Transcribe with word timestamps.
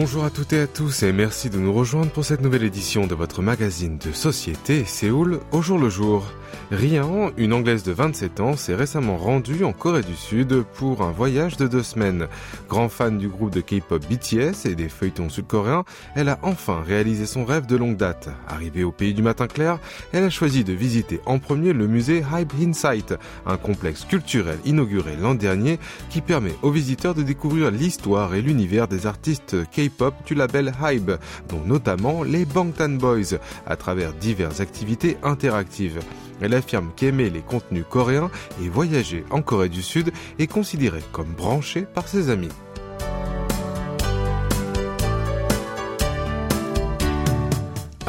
Bonjour 0.00 0.22
à 0.22 0.30
toutes 0.30 0.52
et 0.52 0.60
à 0.60 0.68
tous 0.68 1.02
et 1.02 1.10
merci 1.10 1.50
de 1.50 1.58
nous 1.58 1.72
rejoindre 1.72 2.12
pour 2.12 2.24
cette 2.24 2.40
nouvelle 2.40 2.62
édition 2.62 3.08
de 3.08 3.16
votre 3.16 3.42
magazine 3.42 3.98
de 3.98 4.12
société 4.12 4.84
Séoul 4.84 5.40
au 5.50 5.60
jour 5.60 5.76
le 5.76 5.88
jour. 5.88 6.24
Rian, 6.70 7.30
une 7.36 7.52
Anglaise 7.52 7.82
de 7.82 7.92
27 7.92 8.40
ans, 8.40 8.56
s'est 8.56 8.74
récemment 8.74 9.16
rendue 9.16 9.64
en 9.64 9.72
Corée 9.72 10.02
du 10.02 10.14
Sud 10.14 10.62
pour 10.74 11.02
un 11.02 11.10
voyage 11.10 11.56
de 11.56 11.66
deux 11.66 11.82
semaines. 11.82 12.28
Grand 12.68 12.88
fan 12.88 13.18
du 13.18 13.28
groupe 13.28 13.50
de 13.50 13.60
K-pop 13.60 14.04
BTS 14.06 14.66
et 14.66 14.74
des 14.74 14.88
feuilletons 14.88 15.30
sud-coréens, 15.30 15.84
elle 16.14 16.28
a 16.28 16.38
enfin 16.42 16.82
réalisé 16.86 17.26
son 17.26 17.44
rêve 17.44 17.66
de 17.66 17.76
longue 17.76 17.96
date. 17.96 18.28
Arrivée 18.46 18.84
au 18.84 18.92
pays 18.92 19.14
du 19.14 19.22
matin 19.22 19.46
clair, 19.46 19.80
elle 20.12 20.24
a 20.24 20.30
choisi 20.30 20.62
de 20.62 20.74
visiter 20.74 21.20
en 21.26 21.38
premier 21.38 21.72
le 21.72 21.88
musée 21.88 22.22
Hype 22.32 22.52
Insight, 22.60 23.14
un 23.46 23.56
complexe 23.56 24.04
culturel 24.04 24.58
inauguré 24.64 25.16
l'an 25.20 25.34
dernier 25.34 25.78
qui 26.10 26.20
permet 26.20 26.54
aux 26.62 26.70
visiteurs 26.70 27.14
de 27.14 27.22
découvrir 27.22 27.70
l'histoire 27.70 28.34
et 28.34 28.42
l'univers 28.42 28.88
des 28.88 29.06
artistes 29.06 29.56
K-pop 29.72 29.87
du 30.26 30.34
label 30.34 30.72
Hype, 30.82 31.12
dont 31.48 31.62
notamment 31.64 32.22
les 32.22 32.44
Bangtan 32.44 32.90
Boys, 32.90 33.38
à 33.66 33.76
travers 33.76 34.12
diverses 34.12 34.60
activités 34.60 35.16
interactives. 35.22 36.00
Elle 36.40 36.54
affirme 36.54 36.90
qu'aimer 36.94 37.30
les 37.30 37.40
contenus 37.40 37.84
coréens 37.88 38.30
et 38.62 38.68
voyager 38.68 39.24
en 39.30 39.42
Corée 39.42 39.68
du 39.68 39.82
Sud 39.82 40.12
est 40.38 40.46
considéré 40.46 41.00
comme 41.12 41.32
branché 41.32 41.82
par 41.82 42.06
ses 42.06 42.30
amis. 42.30 42.48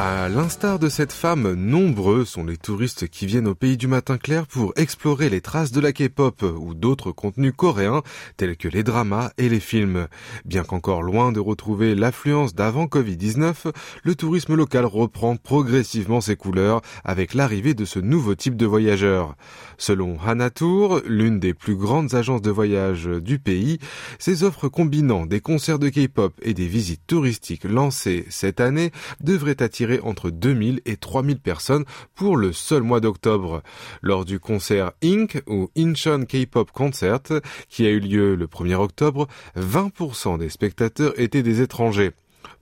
À 0.02 0.30
l'instar 0.30 0.78
de 0.78 0.88
cette 0.88 1.12
femme, 1.12 1.52
nombreux 1.52 2.24
sont 2.24 2.42
les 2.42 2.56
touristes 2.56 3.06
qui 3.06 3.26
viennent 3.26 3.48
au 3.48 3.54
pays 3.54 3.76
du 3.76 3.86
matin 3.86 4.16
clair 4.16 4.46
pour 4.46 4.72
explorer 4.76 5.28
les 5.28 5.42
traces 5.42 5.72
de 5.72 5.80
la 5.80 5.92
K-pop 5.92 6.42
ou 6.58 6.72
d'autres 6.72 7.12
contenus 7.12 7.52
coréens 7.54 8.00
tels 8.38 8.56
que 8.56 8.66
les 8.66 8.82
dramas 8.82 9.30
et 9.36 9.50
les 9.50 9.60
films. 9.60 10.08
Bien 10.46 10.64
qu'encore 10.64 11.02
loin 11.02 11.32
de 11.32 11.38
retrouver 11.38 11.94
l'affluence 11.94 12.54
d'avant 12.54 12.86
Covid-19, 12.86 13.74
le 14.02 14.14
tourisme 14.14 14.54
local 14.54 14.86
reprend 14.86 15.36
progressivement 15.36 16.22
ses 16.22 16.34
couleurs 16.34 16.80
avec 17.04 17.34
l'arrivée 17.34 17.74
de 17.74 17.84
ce 17.84 17.98
nouveau 17.98 18.34
type 18.34 18.56
de 18.56 18.64
voyageurs. 18.64 19.36
Selon 19.76 20.16
Hanatour, 20.26 21.02
l'une 21.04 21.40
des 21.40 21.52
plus 21.52 21.76
grandes 21.76 22.14
agences 22.14 22.40
de 22.40 22.50
voyage 22.50 23.04
du 23.04 23.38
pays, 23.38 23.78
ces 24.18 24.44
offres 24.44 24.68
combinant 24.68 25.26
des 25.26 25.40
concerts 25.40 25.78
de 25.78 25.90
K-pop 25.90 26.32
et 26.40 26.54
des 26.54 26.68
visites 26.68 27.06
touristiques 27.06 27.64
lancées 27.64 28.24
cette 28.30 28.60
année 28.60 28.92
devraient 29.20 29.62
attirer 29.62 29.89
entre 29.98 30.30
2000 30.30 30.82
et 30.86 30.96
3000 30.96 31.40
personnes 31.40 31.84
pour 32.14 32.36
le 32.36 32.52
seul 32.52 32.82
mois 32.82 33.00
d'octobre. 33.00 33.62
Lors 34.02 34.24
du 34.24 34.38
concert 34.38 34.92
Inc. 35.02 35.42
ou 35.48 35.70
Incheon 35.76 36.24
K-Pop 36.26 36.70
Concert, 36.70 37.40
qui 37.68 37.86
a 37.86 37.90
eu 37.90 37.98
lieu 37.98 38.36
le 38.36 38.46
1er 38.46 38.76
octobre, 38.76 39.26
20% 39.56 40.38
des 40.38 40.50
spectateurs 40.50 41.18
étaient 41.18 41.42
des 41.42 41.62
étrangers 41.62 42.12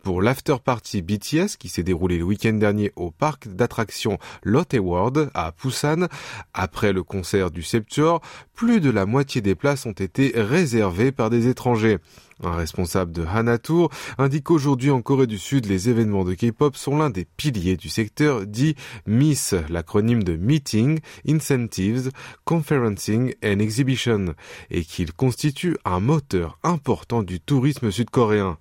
pour 0.02 0.22
l'after 0.22 0.56
party 0.64 1.02
BTS 1.02 1.56
qui 1.58 1.68
s'est 1.68 1.82
déroulé 1.82 2.18
le 2.18 2.24
week-end 2.24 2.54
dernier 2.54 2.92
au 2.96 3.10
parc 3.10 3.48
d'attractions 3.48 4.18
Lotte 4.42 4.74
World 4.78 5.30
à 5.34 5.52
Busan. 5.62 6.06
Après 6.54 6.92
le 6.92 7.02
concert 7.02 7.50
du 7.50 7.62
Septuor, 7.62 8.20
plus 8.54 8.80
de 8.80 8.90
la 8.90 9.06
moitié 9.06 9.40
des 9.40 9.54
places 9.54 9.86
ont 9.86 9.92
été 9.92 10.32
réservées 10.34 11.12
par 11.12 11.30
des 11.30 11.48
étrangers. 11.48 11.98
Un 12.44 12.54
responsable 12.54 13.10
de 13.10 13.24
Hanatour 13.24 13.90
indique 14.16 14.44
qu'aujourd'hui 14.44 14.92
en 14.92 15.02
Corée 15.02 15.26
du 15.26 15.38
Sud, 15.38 15.66
les 15.66 15.88
événements 15.88 16.24
de 16.24 16.34
K-pop 16.34 16.76
sont 16.76 16.96
l'un 16.96 17.10
des 17.10 17.24
piliers 17.24 17.76
du 17.76 17.88
secteur 17.88 18.46
dit 18.46 18.76
MIS, 19.06 19.54
l'acronyme 19.68 20.22
de 20.22 20.36
Meeting, 20.36 21.00
Incentives, 21.26 22.12
Conferencing 22.44 23.34
and 23.44 23.58
Exhibition, 23.58 24.34
et 24.70 24.84
qu'ils 24.84 25.12
constituent 25.12 25.76
un 25.84 25.98
moteur 25.98 26.58
important 26.62 27.24
du 27.24 27.40
tourisme 27.40 27.90
sud-coréen. 27.90 28.56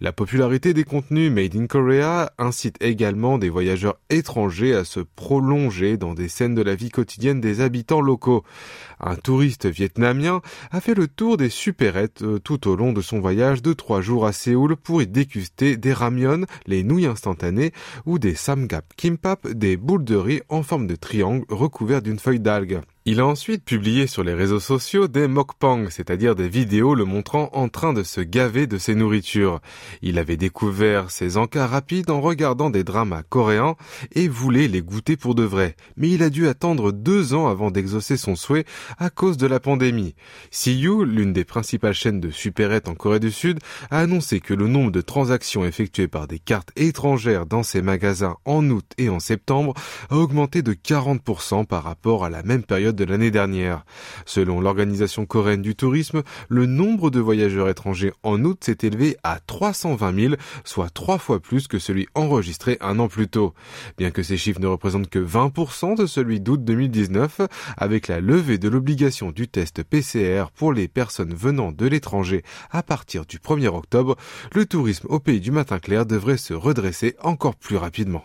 La 0.00 0.12
popularité 0.12 0.72
des 0.72 0.84
contenus 0.84 1.32
Made 1.32 1.56
in 1.56 1.66
Korea 1.66 2.30
incite 2.38 2.76
également 2.80 3.36
des 3.36 3.48
voyageurs 3.48 3.96
étrangers 4.10 4.74
à 4.74 4.84
se 4.84 5.00
prolonger 5.00 5.96
dans 5.96 6.14
des 6.14 6.28
scènes 6.28 6.54
de 6.54 6.62
la 6.62 6.76
vie 6.76 6.90
quotidienne 6.90 7.40
des 7.40 7.60
habitants 7.60 8.00
locaux. 8.00 8.44
Un 9.00 9.16
touriste 9.16 9.66
vietnamien 9.66 10.40
a 10.70 10.80
fait 10.80 10.94
le 10.94 11.08
tour 11.08 11.36
des 11.36 11.50
supérettes 11.50 12.22
euh, 12.22 12.38
tout 12.38 12.68
au 12.68 12.76
long 12.76 12.92
de 12.92 13.02
son 13.08 13.20
voyage 13.20 13.62
de 13.62 13.72
trois 13.72 14.02
jours 14.02 14.26
à 14.26 14.32
Séoul 14.32 14.76
pour 14.76 15.00
y 15.00 15.06
déguster 15.06 15.78
des 15.78 15.94
ramyeon, 15.94 16.44
les 16.66 16.82
nouilles 16.82 17.06
instantanées, 17.06 17.72
ou 18.04 18.18
des 18.18 18.34
samgap 18.34 18.84
kimbap, 18.96 19.48
des 19.48 19.78
boules 19.78 20.04
de 20.04 20.14
riz 20.14 20.42
en 20.50 20.62
forme 20.62 20.86
de 20.86 20.94
triangle 20.94 21.46
recouvertes 21.48 22.04
d'une 22.04 22.18
feuille 22.18 22.40
d'algue. 22.40 22.80
Il 23.10 23.20
a 23.20 23.26
ensuite 23.26 23.64
publié 23.64 24.06
sur 24.06 24.22
les 24.22 24.34
réseaux 24.34 24.60
sociaux 24.60 25.08
des 25.08 25.28
mukbang, 25.28 25.88
c'est-à-dire 25.88 26.34
des 26.34 26.50
vidéos 26.50 26.94
le 26.94 27.06
montrant 27.06 27.48
en 27.54 27.70
train 27.70 27.94
de 27.94 28.02
se 28.02 28.20
gaver 28.20 28.66
de 28.66 28.76
ses 28.76 28.94
nourritures. 28.94 29.62
Il 30.02 30.18
avait 30.18 30.36
découvert 30.36 31.10
ces 31.10 31.38
encas 31.38 31.66
rapides 31.66 32.10
en 32.10 32.20
regardant 32.20 32.68
des 32.68 32.84
dramas 32.84 33.22
coréens 33.22 33.76
et 34.12 34.28
voulait 34.28 34.68
les 34.68 34.82
goûter 34.82 35.16
pour 35.16 35.34
de 35.34 35.42
vrai. 35.42 35.74
Mais 35.96 36.10
il 36.10 36.22
a 36.22 36.28
dû 36.28 36.48
attendre 36.48 36.92
deux 36.92 37.32
ans 37.32 37.48
avant 37.48 37.70
d'exaucer 37.70 38.18
son 38.18 38.36
souhait 38.36 38.66
à 38.98 39.08
cause 39.08 39.38
de 39.38 39.46
la 39.46 39.58
pandémie. 39.58 40.14
CU, 40.50 41.06
l'une 41.06 41.32
des 41.32 41.46
principales 41.46 41.94
chaînes 41.94 42.20
de 42.20 42.28
supérettes 42.28 42.90
en 42.90 42.94
Corée 42.94 43.20
du 43.20 43.30
Sud, 43.30 43.58
a 43.90 44.00
annoncé 44.00 44.40
que 44.40 44.52
le 44.52 44.68
nombre 44.68 44.92
de 44.92 45.00
transactions 45.00 45.64
effectuées 45.64 46.08
par 46.08 46.26
des 46.26 46.38
cartes 46.38 46.72
étrangères 46.76 47.46
dans 47.46 47.62
ses 47.62 47.80
magasins 47.80 48.36
en 48.44 48.68
août 48.68 48.84
et 48.98 49.08
en 49.08 49.18
septembre 49.18 49.72
a 50.10 50.16
augmenté 50.16 50.60
de 50.60 50.74
40% 50.74 51.64
par 51.64 51.84
rapport 51.84 52.26
à 52.26 52.28
la 52.28 52.42
même 52.42 52.64
période 52.64 52.97
de 52.98 53.04
l'année 53.04 53.30
dernière. 53.30 53.84
Selon 54.26 54.60
l'Organisation 54.60 55.24
coréenne 55.24 55.62
du 55.62 55.74
tourisme, 55.74 56.22
le 56.48 56.66
nombre 56.66 57.10
de 57.10 57.20
voyageurs 57.20 57.68
étrangers 57.68 58.12
en 58.22 58.44
août 58.44 58.58
s'est 58.64 58.78
élevé 58.82 59.16
à 59.22 59.38
320 59.40 60.14
000, 60.14 60.34
soit 60.64 60.90
trois 60.90 61.18
fois 61.18 61.40
plus 61.40 61.68
que 61.68 61.78
celui 61.78 62.08
enregistré 62.14 62.76
un 62.80 62.98
an 62.98 63.08
plus 63.08 63.28
tôt. 63.28 63.54
Bien 63.96 64.10
que 64.10 64.22
ces 64.22 64.36
chiffres 64.36 64.60
ne 64.60 64.66
représentent 64.66 65.08
que 65.08 65.18
20% 65.18 65.96
de 65.96 66.06
celui 66.06 66.40
d'août 66.40 66.62
2019, 66.64 67.42
avec 67.76 68.08
la 68.08 68.20
levée 68.20 68.58
de 68.58 68.68
l'obligation 68.68 69.30
du 69.30 69.48
test 69.48 69.82
PCR 69.84 70.50
pour 70.54 70.72
les 70.72 70.88
personnes 70.88 71.34
venant 71.34 71.72
de 71.72 71.86
l'étranger 71.86 72.42
à 72.70 72.82
partir 72.82 73.24
du 73.24 73.38
1er 73.38 73.68
octobre, 73.68 74.16
le 74.52 74.66
tourisme 74.66 75.06
au 75.08 75.20
pays 75.20 75.40
du 75.40 75.52
matin 75.52 75.78
clair 75.78 76.04
devrait 76.04 76.36
se 76.36 76.54
redresser 76.54 77.14
encore 77.22 77.54
plus 77.54 77.76
rapidement. 77.76 78.24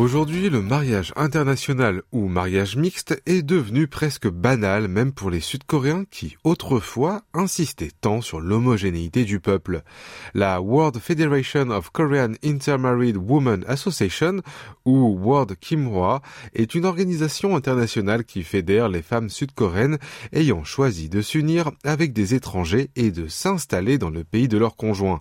Aujourd'hui, 0.00 0.48
le 0.48 0.62
mariage 0.62 1.12
international 1.14 2.00
ou 2.10 2.26
mariage 2.26 2.74
mixte 2.74 3.20
est 3.26 3.42
devenu 3.42 3.86
presque 3.86 4.28
banal 4.28 4.88
même 4.88 5.12
pour 5.12 5.28
les 5.28 5.40
Sud-Coréens 5.40 6.04
qui, 6.10 6.38
autrefois, 6.42 7.20
insistaient 7.34 7.90
tant 8.00 8.22
sur 8.22 8.40
l'homogénéité 8.40 9.24
du 9.24 9.40
peuple. 9.40 9.82
La 10.32 10.62
World 10.62 10.98
Federation 11.00 11.68
of 11.68 11.90
Korean 11.90 12.32
Intermarried 12.42 13.18
Women 13.18 13.62
Association, 13.68 14.40
ou 14.86 15.18
World 15.22 15.56
Kimhwa, 15.60 16.22
est 16.54 16.74
une 16.74 16.86
organisation 16.86 17.54
internationale 17.54 18.24
qui 18.24 18.42
fédère 18.42 18.88
les 18.88 19.02
femmes 19.02 19.28
sud-coréennes 19.28 19.98
ayant 20.32 20.64
choisi 20.64 21.10
de 21.10 21.20
s'unir 21.20 21.72
avec 21.84 22.14
des 22.14 22.34
étrangers 22.34 22.88
et 22.96 23.10
de 23.10 23.28
s'installer 23.28 23.98
dans 23.98 24.08
le 24.08 24.24
pays 24.24 24.48
de 24.48 24.56
leur 24.56 24.76
conjoint. 24.76 25.20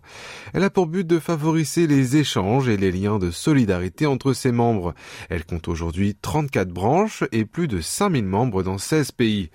Elle 0.54 0.64
a 0.64 0.70
pour 0.70 0.88
but 0.88 1.06
de 1.06 1.20
favoriser 1.20 1.86
les 1.86 2.16
échanges 2.16 2.70
et 2.70 2.78
les 2.78 2.94
liens 2.94 3.20
de 3.20 3.30
solidarité 3.30 4.06
entre 4.06 4.32
ses 4.32 4.54
membres 4.54 4.69
elle 5.30 5.46
compte 5.46 5.68
aujourd'hui 5.68 6.16
34 6.22 6.70
branches 6.70 7.24
et 7.32 7.46
plus 7.46 7.68
de 7.68 7.82
5000 7.82 8.26
membres 8.26 8.64
dans 8.64 8.78
16 8.78 9.12
pays. 9.12 9.50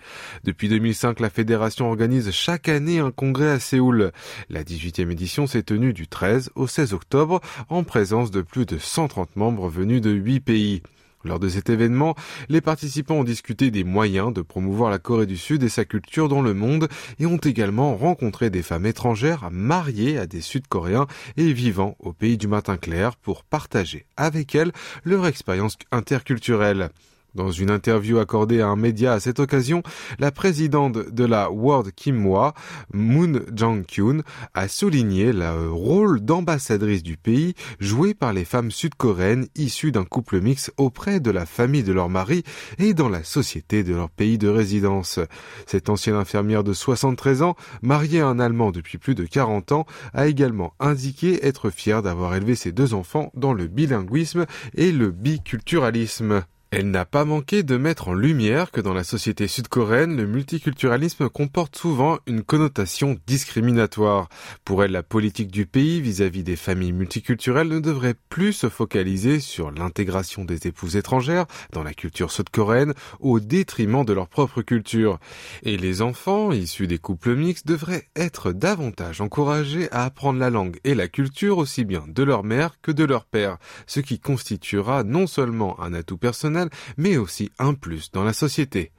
Depuis 0.45 0.69
2005, 0.69 1.21
la 1.21 1.31
fédération 1.31 1.89
organise 1.89 2.31
chaque 2.31 2.69
année 2.69 2.99
un 2.99 3.11
congrès 3.11 3.51
à 3.51 3.61
Séoul. 3.61 4.13
La 4.51 4.63
18e 4.65 5.11
édition 5.11 5.47
s'est 5.47 5.63
tenue 5.63 5.93
du 5.93 6.09
13 6.09 6.51
au 6.55 6.67
16 6.67 6.95
octobre 6.95 7.41
en 7.69 7.85
présence 7.85 8.31
de 8.31 8.43
plus 8.43 8.67
de 8.67 8.79
130 8.79 9.37
membres 9.37 9.69
venus 9.69 10.01
de 10.01 10.11
8 10.11 10.41
pays. 10.41 10.83
Lors 11.25 11.39
de 11.39 11.49
cet 11.49 11.71
événement, 11.71 12.15
les 12.51 12.61
participants 12.61 13.17
ont 13.17 13.25
discuté 13.25 13.71
des 13.71 13.83
moyens 13.83 14.33
de 14.33 14.43
promouvoir 14.43 14.91
la 14.91 14.99
Corée 14.99 15.27
du 15.27 15.39
Sud 15.39 15.63
et 15.63 15.71
sa 15.71 15.87
culture 15.87 16.29
dans 16.29 16.43
le 16.43 16.53
monde 16.53 16.89
et 17.19 17.25
ont 17.25 17.39
également 17.39 17.97
rencontré 17.97 18.51
des 18.51 18.63
femmes 18.63 18.85
étrangères 18.85 19.49
mariées 19.51 20.19
à 20.19 20.27
des 20.27 20.43
Sud-Coréens 20.43 21.07
et 21.39 21.53
vivant 21.53 21.97
au 21.99 22.13
pays 22.13 22.37
du 22.37 22.47
matin 22.47 22.77
clair 22.77 23.17
pour 23.17 23.43
partager 23.45 24.05
avec 24.19 24.55
elles 24.55 24.73
leur 25.05 25.27
expérience 25.27 25.79
interculturelle. 25.93 26.91
Dans 27.35 27.51
une 27.51 27.71
interview 27.71 28.19
accordée 28.19 28.61
à 28.61 28.69
un 28.69 28.77
média 28.77 29.13
à 29.13 29.21
cette 29.21 29.41
occasion, 29.41 29.83
la 30.21 30.31
présidente 30.31 31.11
de 31.11 31.25
la 31.25 31.51
World 31.51 31.93
Kimwa, 31.93 32.55
Moon 32.93 33.41
Jang-kyun, 33.53 34.23
a 34.55 34.69
souligné 34.69 35.33
le 35.33 35.69
rôle 35.71 36.21
d'ambassadrice 36.21 37.03
du 37.03 37.17
pays 37.17 37.55
joué 37.81 38.15
par 38.15 38.33
les 38.33 38.45
femmes 38.45 38.71
sud-coréennes 38.71 39.49
issues 39.57 39.91
d'un 39.91 40.05
couple 40.05 40.41
mixte 40.41 40.73
auprès 40.77 41.19
de 41.19 41.33
la 41.33 41.45
famille 41.45 41.83
de 41.83 41.93
leur 41.93 42.09
mari 42.09 42.45
et 42.79 42.95
dans 42.95 43.09
la 43.09 43.25
société 43.25 43.83
de 43.83 43.95
leur 43.95 44.11
pays 44.11 44.39
de 44.39 44.49
résidence. 44.49 45.19
Cette 45.67 45.89
ancienne 45.89 46.15
infirmière 46.15 46.63
de 46.63 46.73
73 46.73 47.43
ans, 47.43 47.57
mariée 47.83 48.21
à 48.21 48.29
un 48.29 48.39
Allemand 48.39 48.71
depuis 48.71 48.99
plus 48.99 49.17
de 49.17 49.25
40 49.25 49.73
ans, 49.73 49.87
a 50.13 50.29
également 50.29 50.75
indiqué 50.79 51.45
être 51.45 51.71
fière 51.71 52.03
d'avoir 52.03 52.35
élevé 52.37 52.55
ses 52.55 52.71
deux 52.71 52.95
enfants 52.95 53.33
dans 53.35 53.53
le 53.53 53.67
bilinguisme 53.67 54.47
et 54.77 54.93
le 54.93 55.11
biculturalisme. 55.11 56.45
Elle 56.77 56.91
n'a 56.91 57.05
pas 57.05 57.25
manqué 57.25 57.63
de 57.63 57.77
mettre 57.77 58.09
en 58.09 58.15
lumière 58.15 58.73
que 58.73 58.81
dans 58.81 58.95
la 58.95 59.05
société 59.05 59.47
sud-coréenne, 59.47 60.17
le 60.17 60.27
multiculturalisme 60.27 61.29
comporte 61.29 61.77
souvent 61.77 62.19
une 62.27 62.43
connotation 62.43 63.17
discriminatoire. 63.29 64.29
Pour 64.65 64.83
elle, 64.83 64.91
la 64.91 65.05
politique 65.05 65.53
du 65.53 65.67
pays 65.67 66.01
vis-à-vis 66.01 66.43
des 66.43 66.57
familles 66.57 66.93
multiculturelles 66.93 67.69
ne 67.69 67.79
devrait 67.79 68.17
plus 68.29 68.53
se 68.53 68.69
focaliser 68.69 69.39
sur 69.39 69.71
l'intégration 69.71 70.45
des 70.45 70.67
épouses 70.67 70.97
étrangères 70.97 71.47
dans 71.73 71.85
la 71.85 71.95
culture 71.95 72.33
sud-coréenne 72.33 72.95
au 73.21 73.39
détriment 73.39 74.05
de 74.05 74.13
leur 74.13 74.27
propre 74.27 74.61
culture. 74.61 75.21
Et 75.63 75.77
les 75.77 76.03
enfants 76.03 76.51
issus 76.51 76.89
des 76.89 76.99
couples 76.99 77.37
mixtes 77.37 77.69
devraient 77.69 78.09
être 78.17 78.51
davantage 78.51 79.21
encouragés 79.21 79.89
à 79.93 80.03
apprendre 80.03 80.41
la 80.41 80.51
langue 80.51 80.81
et 80.83 80.97
la 80.97 81.07
culture 81.07 81.59
aussi 81.59 81.85
bien 81.85 82.03
de 82.09 82.25
leur 82.25 82.43
mère 82.43 82.81
que 82.83 82.91
de 82.91 83.05
leur 83.05 83.27
père, 83.27 83.59
ce 83.87 84.01
qui 84.01 84.19
constituera 84.19 85.05
non 85.05 85.29
seulement 85.29 85.81
un 85.81 85.95
atout 85.95 86.19
personnel, 86.19 86.64
mais 86.97 87.17
aussi 87.17 87.51
un 87.59 87.75
plus 87.75 88.11
dans 88.11 88.25
la 88.25 88.33
société. 88.33 88.93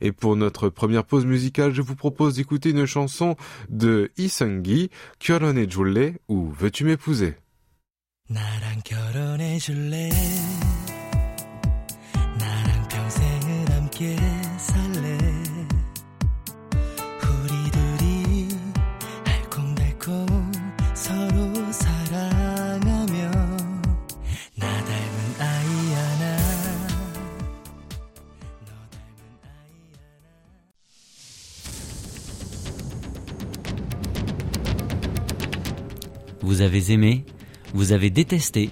Et 0.00 0.10
pour 0.10 0.34
notre 0.34 0.68
première 0.68 1.04
pause 1.04 1.24
musicale, 1.24 1.72
je 1.72 1.80
vous 1.80 1.94
propose 1.94 2.34
d'écouter 2.34 2.70
une 2.70 2.86
chanson 2.86 3.36
de 3.68 4.10
Isungi, 4.18 4.90
Kyorone 5.20 5.70
Julle 5.70 6.18
ou 6.28 6.50
Veux-tu 6.50 6.84
m'épouser? 6.84 7.36
Vous 36.42 36.60
avez 36.60 36.92
aimé, 36.92 37.24
vous 37.72 37.92
avez 37.92 38.10
détesté, 38.10 38.70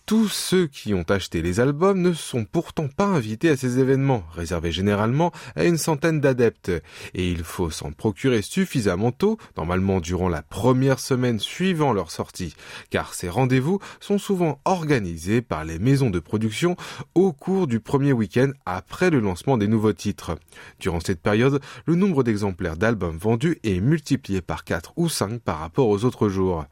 Tous 0.07 0.29
ceux 0.29 0.67
qui 0.67 0.93
ont 0.93 1.03
acheté 1.09 1.41
les 1.41 1.59
albums 1.59 2.01
ne 2.01 2.13
sont 2.13 2.45
pourtant 2.45 2.87
pas 2.87 3.03
invités 3.03 3.49
à 3.49 3.57
ces 3.57 3.79
événements, 3.79 4.23
réservés 4.33 4.71
généralement 4.71 5.33
à 5.57 5.65
une 5.65 5.77
centaine 5.77 6.21
d'adeptes, 6.21 6.71
et 7.13 7.29
il 7.29 7.43
faut 7.43 7.71
s'en 7.71 7.91
procurer 7.91 8.41
suffisamment 8.41 9.11
tôt, 9.11 9.37
normalement 9.57 9.99
durant 9.99 10.29
la 10.29 10.43
première 10.43 10.99
semaine 10.99 11.39
suivant 11.39 11.91
leur 11.91 12.09
sortie, 12.09 12.55
car 12.89 13.13
ces 13.13 13.27
rendez-vous 13.27 13.79
sont 13.99 14.17
souvent 14.17 14.61
organisés 14.63 15.41
par 15.41 15.65
les 15.65 15.77
maisons 15.77 16.09
de 16.09 16.19
production 16.19 16.77
au 17.13 17.33
cours 17.33 17.67
du 17.67 17.81
premier 17.81 18.13
week-end 18.13 18.51
après 18.65 19.09
le 19.09 19.19
lancement 19.19 19.57
des 19.57 19.67
nouveaux 19.67 19.91
titres. 19.91 20.39
Durant 20.79 21.01
cette 21.01 21.21
période, 21.21 21.59
le 21.85 21.95
nombre 21.95 22.23
d'exemplaires 22.23 22.77
d'albums 22.77 23.17
vendus 23.17 23.59
est 23.65 23.81
multiplié 23.81 24.39
par 24.39 24.63
4 24.63 24.93
ou 24.95 25.09
5 25.09 25.41
par 25.41 25.59
rapport 25.59 25.89
aux 25.89 26.05
autres 26.05 26.29
jours. 26.29 26.63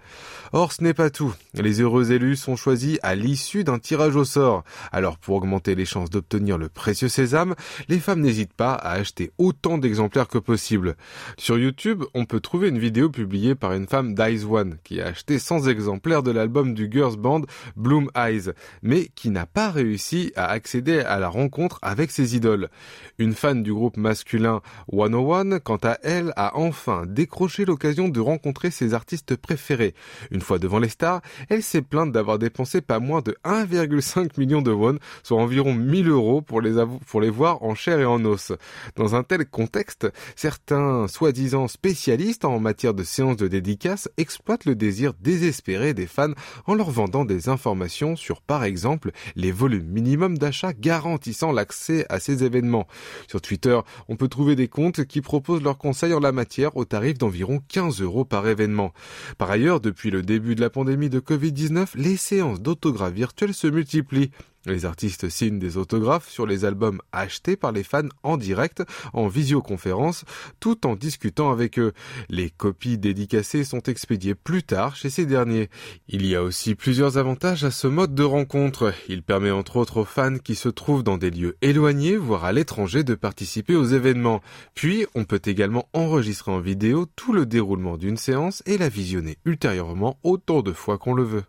Or, 0.53 0.71
ce 0.71 0.81
n'est 0.81 0.93
pas 0.93 1.09
tout. 1.09 1.33
Les 1.53 1.81
heureux 1.81 2.13
élus 2.13 2.37
sont 2.37 2.55
choisis 2.55 2.97
à 3.03 3.13
l'issue 3.25 3.63
d'un 3.63 3.80
tirage 3.80 4.16
au 4.16 4.24
sort. 4.24 4.63
Alors 4.92 5.18
pour 5.18 5.36
augmenter 5.36 5.74
les 5.75 5.86
chances 5.86 6.10
d'obtenir 6.10 6.57
le 6.57 6.69
précieux 6.69 7.07
sésame, 7.07 7.56
les 7.89 8.00
femmes 8.00 8.22
n'hésitent 8.22 8.54
pas 8.54 8.74
à 8.74 8.92
acheter 8.92 9.31
autant 9.38 9.77
d'exemplaires 9.77 10.27
que 10.27 10.38
possible. 10.38 10.95
Sur 11.38 11.57
YouTube, 11.57 12.04
on 12.13 12.25
peut 12.25 12.39
trouver 12.39 12.69
une 12.69 12.77
vidéo 12.77 13.10
publiée 13.10 13.56
par 13.56 13.74
une 13.74 13.88
femme 13.88 14.13
d'Eyes 14.13 14.45
One 14.45 14.77
qui 14.83 15.01
a 15.01 15.07
acheté 15.07 15.39
100 15.39 15.68
exemplaires 15.68 16.24
de 16.24 16.31
l'album 16.31 16.74
du 16.74 16.89
girls 16.92 17.18
band 17.18 17.42
Bloom 17.75 18.10
Eyes, 18.16 18.51
mais 18.83 19.10
qui 19.16 19.30
n'a 19.30 19.45
pas 19.45 19.71
réussi 19.71 20.31
à 20.36 20.45
accéder 20.45 21.00
à 21.00 21.19
la 21.19 21.28
rencontre 21.28 21.80
avec 21.81 22.12
ses 22.12 22.36
idoles. 22.36 22.69
Une 23.18 23.33
fan 23.33 23.63
du 23.63 23.74
groupe 23.74 23.98
masculin 23.98 24.62
101, 24.92 25.60
quant 25.60 25.80
à 25.83 25.98
elle, 26.04 26.31
a 26.36 26.57
enfin 26.57 27.06
décroché 27.07 27.66
l'occasion 27.66 28.07
de 28.07 28.19
rencontrer 28.19 28.69
ses 28.69 28.94
artistes 28.94 29.36
préférés. 29.36 29.95
Une 30.30 30.42
fois 30.42 30.59
devant 30.59 30.80
les 30.80 30.90
stars, 30.90 31.21
elle 31.49 31.64
s'est 31.64 31.81
plainte 31.81 32.11
d'avoir 32.11 32.38
dépensé 32.38 32.81
pas 32.81 32.99
moins 32.99 33.15
de 33.22 33.38
1,5 33.44 34.40
million 34.40 34.62
de 34.62 34.72
won, 34.72 34.98
soit 35.24 35.42
environ 35.42 35.74
1000 35.74 36.10
euros 36.10 36.42
pour 36.42 36.62
les, 36.62 36.84
pour 37.07 37.22
les 37.22 37.30
voir 37.30 37.64
en 37.64 37.76
chair 37.76 38.00
et 38.00 38.06
en 38.06 38.24
os. 38.26 38.52
Dans 38.95 39.16
un 39.16 39.24
tel 39.24 39.45
contexte, 39.45 40.07
certains 40.36 41.07
soi-disant 41.07 41.68
spécialistes 41.68 42.45
en 42.45 42.60
matière 42.60 42.94
de 42.94 43.04
séances 43.04 43.38
de 43.38 43.48
dédicaces 43.48 44.10
exploitent 44.18 44.66
le 44.66 44.76
désir 44.76 45.14
désespéré 45.22 45.94
des 45.94 46.07
fans 46.07 46.34
en 46.66 46.76
leur 46.76 46.92
vendant 46.92 47.26
des 47.26 47.50
informations 47.50 48.16
sur 48.16 48.42
par 48.42 48.64
exemple 48.64 49.12
les 49.36 49.52
volumes 49.52 49.88
minimums 49.88 50.38
d'achat 50.38 50.74
garantissant 50.74 51.52
l'accès 51.52 52.06
à 52.10 52.19
ces 52.19 52.44
événements. 52.44 52.88
Sur 53.28 53.42
Twitter, 53.42 53.80
on 54.07 54.16
peut 54.16 54.28
trouver 54.28 54.56
des 54.56 54.68
comptes 54.68 55.06
qui 55.06 55.22
proposent 55.22 55.64
leurs 55.64 55.78
conseils 55.78 56.14
en 56.14 56.19
la 56.19 56.31
matière 56.31 56.76
au 56.78 56.86
tarif 56.86 57.18
d'environ 57.18 57.62
15 57.68 58.02
euros 58.02 58.26
par 58.26 58.48
événement. 58.48 58.94
Par 59.38 59.50
ailleurs, 59.52 59.80
depuis 59.80 60.12
le 60.12 60.22
début 60.22 60.56
de 60.56 60.62
la 60.62 60.69
pandémie 60.69 61.10
de 61.10 61.19
Covid-19, 61.19 61.90
les 61.95 62.18
séances 62.18 62.62
d'autographes 63.06 63.16
virtuels 63.16 63.54
se 63.54 63.68
multiplient. 63.68 64.31
Les 64.68 64.85
artistes 64.85 65.30
signent 65.30 65.59
des 65.59 65.78
autographes 65.78 66.28
sur 66.28 66.47
les 66.47 66.66
albums 66.66 67.00
achetés 67.12 67.56
par 67.56 67.71
les 67.71 67.83
fans 67.83 68.09
en 68.24 68.35
direct, 68.35 68.81
en 69.14 69.28
visioconférence, 69.28 70.26
tout 70.59 70.88
en 70.88 70.95
discutant 70.95 71.52
avec 71.52 71.78
eux. 71.78 71.94
Les 72.30 72.50
copies 72.50 72.97
dédicacées 72.97 73.64
sont 73.64 73.83
expédiées 73.83 74.33
plus 74.33 74.64
tard 74.64 74.95
chez 74.95 75.12
ces 75.12 75.28
derniers. 75.28 75.69
Il 76.07 76.26
y 76.26 76.35
a 76.35 76.42
aussi 76.42 76.74
plusieurs 76.74 77.19
avantages 77.19 77.64
à 77.64 77.69
ce 77.69 77.85
mode 77.88 78.16
de 78.16 78.24
rencontre. 78.24 78.92
Il 79.07 79.21
permet 79.21 79.52
entre 79.52 79.78
autres 79.78 79.97
aux 79.97 80.06
fans 80.06 80.40
qui 80.40 80.56
se 80.56 80.69
trouvent 80.69 81.04
dans 81.04 81.19
des 81.19 81.30
lieux 81.30 81.57
éloignés, 81.62 82.18
voire 82.18 82.45
à 82.45 82.52
l'étranger, 82.52 83.04
de 83.04 83.14
participer 83.14 83.76
aux 83.76 83.85
événements. 83.85 84.42
Puis, 84.74 85.06
on 85.14 85.26
peut 85.26 85.42
également 85.45 85.90
enregistrer 85.94 86.52
en 86.52 86.59
vidéo 86.59 87.06
tout 87.16 87.33
le 87.33 87.45
déroulement 87.45 87.97
d'une 87.97 88.18
séance 88.18 88.64
et 88.66 88.80
la 88.80 88.90
visionner 88.90 89.38
ultérieurement 89.45 90.18
autant 90.24 90.64
de 90.64 90.74
fois 90.74 90.97
qu'on 90.97 91.14
le 91.14 91.24
veut. 91.24 91.44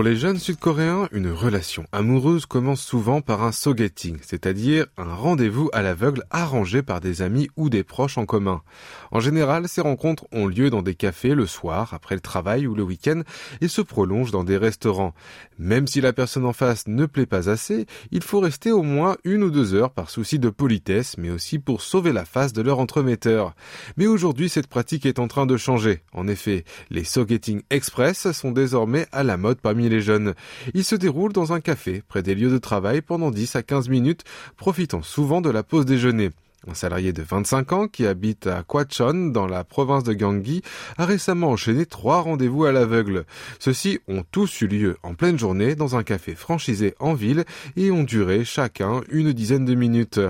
Pour 0.00 0.08
les 0.08 0.16
jeunes 0.16 0.38
sud-coréens, 0.38 1.10
une 1.12 1.30
relation 1.30 1.84
amoureuse 1.92 2.46
commence 2.46 2.80
souvent 2.80 3.20
par 3.20 3.42
un 3.42 3.52
sogeting, 3.52 4.16
c'est-à-dire 4.22 4.86
un 4.96 5.14
rendez-vous 5.14 5.68
à 5.74 5.82
l'aveugle 5.82 6.24
arrangé 6.30 6.80
par 6.80 7.02
des 7.02 7.20
amis 7.20 7.50
ou 7.56 7.68
des 7.68 7.84
proches 7.84 8.16
en 8.16 8.24
commun. 8.24 8.62
En 9.10 9.20
général, 9.20 9.68
ces 9.68 9.82
rencontres 9.82 10.24
ont 10.32 10.46
lieu 10.46 10.70
dans 10.70 10.80
des 10.80 10.94
cafés 10.94 11.34
le 11.34 11.44
soir, 11.44 11.92
après 11.92 12.14
le 12.14 12.22
travail 12.22 12.66
ou 12.66 12.74
le 12.74 12.82
week-end, 12.82 13.20
et 13.60 13.68
se 13.68 13.82
prolongent 13.82 14.30
dans 14.30 14.42
des 14.42 14.56
restaurants. 14.56 15.12
Même 15.58 15.86
si 15.86 16.00
la 16.00 16.14
personne 16.14 16.46
en 16.46 16.54
face 16.54 16.88
ne 16.88 17.04
plaît 17.04 17.26
pas 17.26 17.50
assez, 17.50 17.84
il 18.10 18.22
faut 18.22 18.40
rester 18.40 18.72
au 18.72 18.82
moins 18.82 19.18
une 19.24 19.42
ou 19.42 19.50
deux 19.50 19.74
heures 19.74 19.92
par 19.92 20.08
souci 20.08 20.38
de 20.38 20.48
politesse, 20.48 21.16
mais 21.18 21.28
aussi 21.28 21.58
pour 21.58 21.82
sauver 21.82 22.14
la 22.14 22.24
face 22.24 22.54
de 22.54 22.62
leur 22.62 22.78
entremetteur. 22.78 23.54
Mais 23.98 24.06
aujourd'hui, 24.06 24.48
cette 24.48 24.68
pratique 24.68 25.04
est 25.04 25.18
en 25.18 25.28
train 25.28 25.44
de 25.44 25.58
changer. 25.58 26.04
En 26.14 26.26
effet, 26.26 26.64
les 26.88 27.04
sogeting 27.04 27.60
express 27.68 28.32
sont 28.32 28.52
désormais 28.52 29.06
à 29.12 29.24
la 29.24 29.36
mode 29.36 29.60
parmi 29.60 29.89
les 29.90 30.00
jeunes. 30.00 30.34
Ils 30.74 30.84
se 30.84 30.94
déroulent 30.94 31.32
dans 31.32 31.52
un 31.52 31.60
café, 31.60 32.02
près 32.08 32.22
des 32.22 32.34
lieux 32.34 32.50
de 32.50 32.58
travail, 32.58 33.02
pendant 33.02 33.30
10 33.30 33.56
à 33.56 33.62
15 33.62 33.88
minutes, 33.88 34.24
profitant 34.56 35.02
souvent 35.02 35.40
de 35.40 35.50
la 35.50 35.62
pause 35.62 35.84
déjeuner. 35.84 36.30
Un 36.68 36.74
salarié 36.74 37.14
de 37.14 37.22
25 37.22 37.72
ans 37.72 37.88
qui 37.88 38.04
habite 38.04 38.46
à 38.46 38.62
Kwachon, 38.62 39.30
dans 39.32 39.46
la 39.46 39.64
province 39.64 40.04
de 40.04 40.12
Gyeonggi, 40.12 40.60
a 40.98 41.06
récemment 41.06 41.48
enchaîné 41.48 41.86
trois 41.86 42.20
rendez-vous 42.20 42.66
à 42.66 42.72
l'aveugle. 42.72 43.24
Ceux-ci 43.58 44.00
ont 44.08 44.24
tous 44.30 44.60
eu 44.60 44.66
lieu 44.66 44.98
en 45.02 45.14
pleine 45.14 45.38
journée 45.38 45.74
dans 45.74 45.96
un 45.96 46.02
café 46.02 46.34
franchisé 46.34 46.94
en 47.00 47.14
ville 47.14 47.46
et 47.76 47.90
ont 47.90 48.04
duré 48.04 48.44
chacun 48.44 49.00
une 49.10 49.32
dizaine 49.32 49.64
de 49.64 49.74
minutes. 49.74 50.20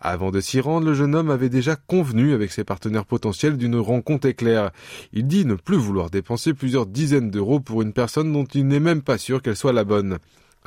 Avant 0.00 0.32
de 0.32 0.40
s'y 0.40 0.58
rendre, 0.58 0.86
le 0.86 0.94
jeune 0.94 1.14
homme 1.14 1.30
avait 1.30 1.48
déjà 1.48 1.76
convenu 1.76 2.32
avec 2.32 2.50
ses 2.50 2.64
partenaires 2.64 3.06
potentiels 3.06 3.56
d'une 3.56 3.76
rencontre 3.76 4.26
éclair. 4.26 4.72
Il 5.12 5.28
dit 5.28 5.44
ne 5.44 5.54
plus 5.54 5.76
vouloir 5.76 6.10
dépenser 6.10 6.54
plusieurs 6.54 6.86
dizaines 6.86 7.30
d'euros 7.30 7.60
pour 7.60 7.82
une 7.82 7.92
personne 7.92 8.32
dont 8.32 8.46
il 8.46 8.66
n'est 8.66 8.80
même 8.80 9.02
pas 9.02 9.16
sûr 9.16 9.42
qu'elle 9.42 9.56
soit 9.56 9.72
la 9.72 9.84
bonne. 9.84 10.18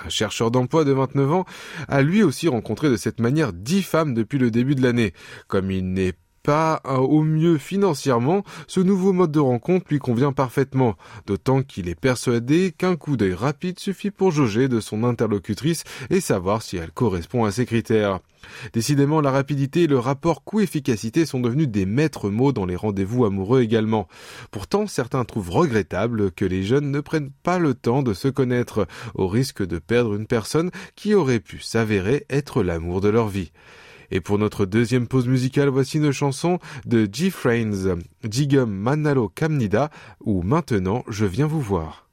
Un 0.06 0.10
chercheur 0.10 0.52
d'emploi 0.52 0.84
de 0.84 0.92
29 0.92 1.32
ans 1.32 1.46
a 1.88 2.02
lui 2.02 2.24
aussi 2.24 2.48
rencontré 2.48 2.90
de 2.90 2.98
cette 2.98 3.20
manière 3.20 3.54
10 3.54 3.84
femmes 3.84 4.14
depuis 4.14 4.40
le 4.40 4.52
début 4.52 4.76
de 4.76 4.82
l'année. 4.82 5.14
Comme 5.48 5.72
il 5.72 5.94
n'est 5.94 6.14
pas 6.44 6.82
au 6.86 7.22
mieux 7.22 7.58
financièrement, 7.58 8.44
ce 8.68 8.80
nouveau 8.80 9.14
mode 9.14 9.32
de 9.32 9.40
rencontre 9.40 9.86
lui 9.90 10.00
convient 10.00 10.34
parfaitement, 10.34 10.96
d'autant 11.28 11.62
qu'il 11.62 11.90
est 11.90 12.00
persuadé 12.00 12.74
qu'un 12.78 12.96
coup 12.96 13.18
d'œil 13.18 13.34
rapide 13.34 13.80
suffit 13.80 14.12
pour 14.12 14.32
jauger 14.32 14.68
de 14.68 14.80
son 14.80 15.04
interlocutrice 15.04 15.84
et 16.10 16.22
savoir 16.22 16.62
si 16.62 16.78
elle 16.78 16.92
correspond 16.92 17.46
à 17.46 17.52
ses 17.52 17.66
critères. 17.66 18.20
Décidément, 18.74 19.22
la 19.22 19.32
rapidité 19.32 19.84
et 19.84 19.88
le 19.88 20.00
rapport 20.00 20.44
coût-efficacité 20.44 21.26
sont 21.26 21.40
devenus 21.40 21.68
des 21.68 21.86
maîtres 21.86 22.30
mots 22.30 22.52
dans 22.52 22.66
les 22.66 22.76
rendez-vous 22.76 23.26
amoureux 23.26 23.62
également. 23.62 24.08
Pourtant, 24.50 24.88
certains 24.88 25.26
trouvent 25.26 25.52
regrettable 25.52 26.32
que 26.32 26.46
les 26.46 26.64
jeunes 26.64 26.92
ne 26.92 27.02
prennent 27.02 27.32
pas 27.44 27.60
le 27.60 27.74
temps 27.74 28.04
de 28.04 28.14
se 28.14 28.28
connaître, 28.28 28.88
au 29.14 29.28
risque 29.28 29.66
de 29.66 29.80
perdre 29.80 30.16
une 30.16 30.28
personne 30.28 30.72
qui 30.96 31.14
aurait 31.14 31.40
pu 31.40 31.60
s'avérer 31.60 32.26
être 32.30 32.64
l'amour 32.64 33.02
de 33.02 33.10
leur 33.10 33.28
vie. 33.28 33.52
Et 34.12 34.22
pour 34.22 34.38
notre 34.38 34.66
deuxième 34.66 35.08
pause 35.08 35.28
musicale, 35.28 35.70
voici 35.70 35.98
une 35.98 36.12
chanson 36.12 36.60
de 36.86 37.08
G. 37.12 37.30
Frains, 37.30 37.98
Jigum 38.30 38.70
Manalo 38.70 39.30
Kamnida, 39.30 39.90
ou 40.20 40.44
Maintenant 40.44 41.04
je 41.08 41.26
viens 41.26 41.48
vous 41.48 41.62
voir. 41.62 42.10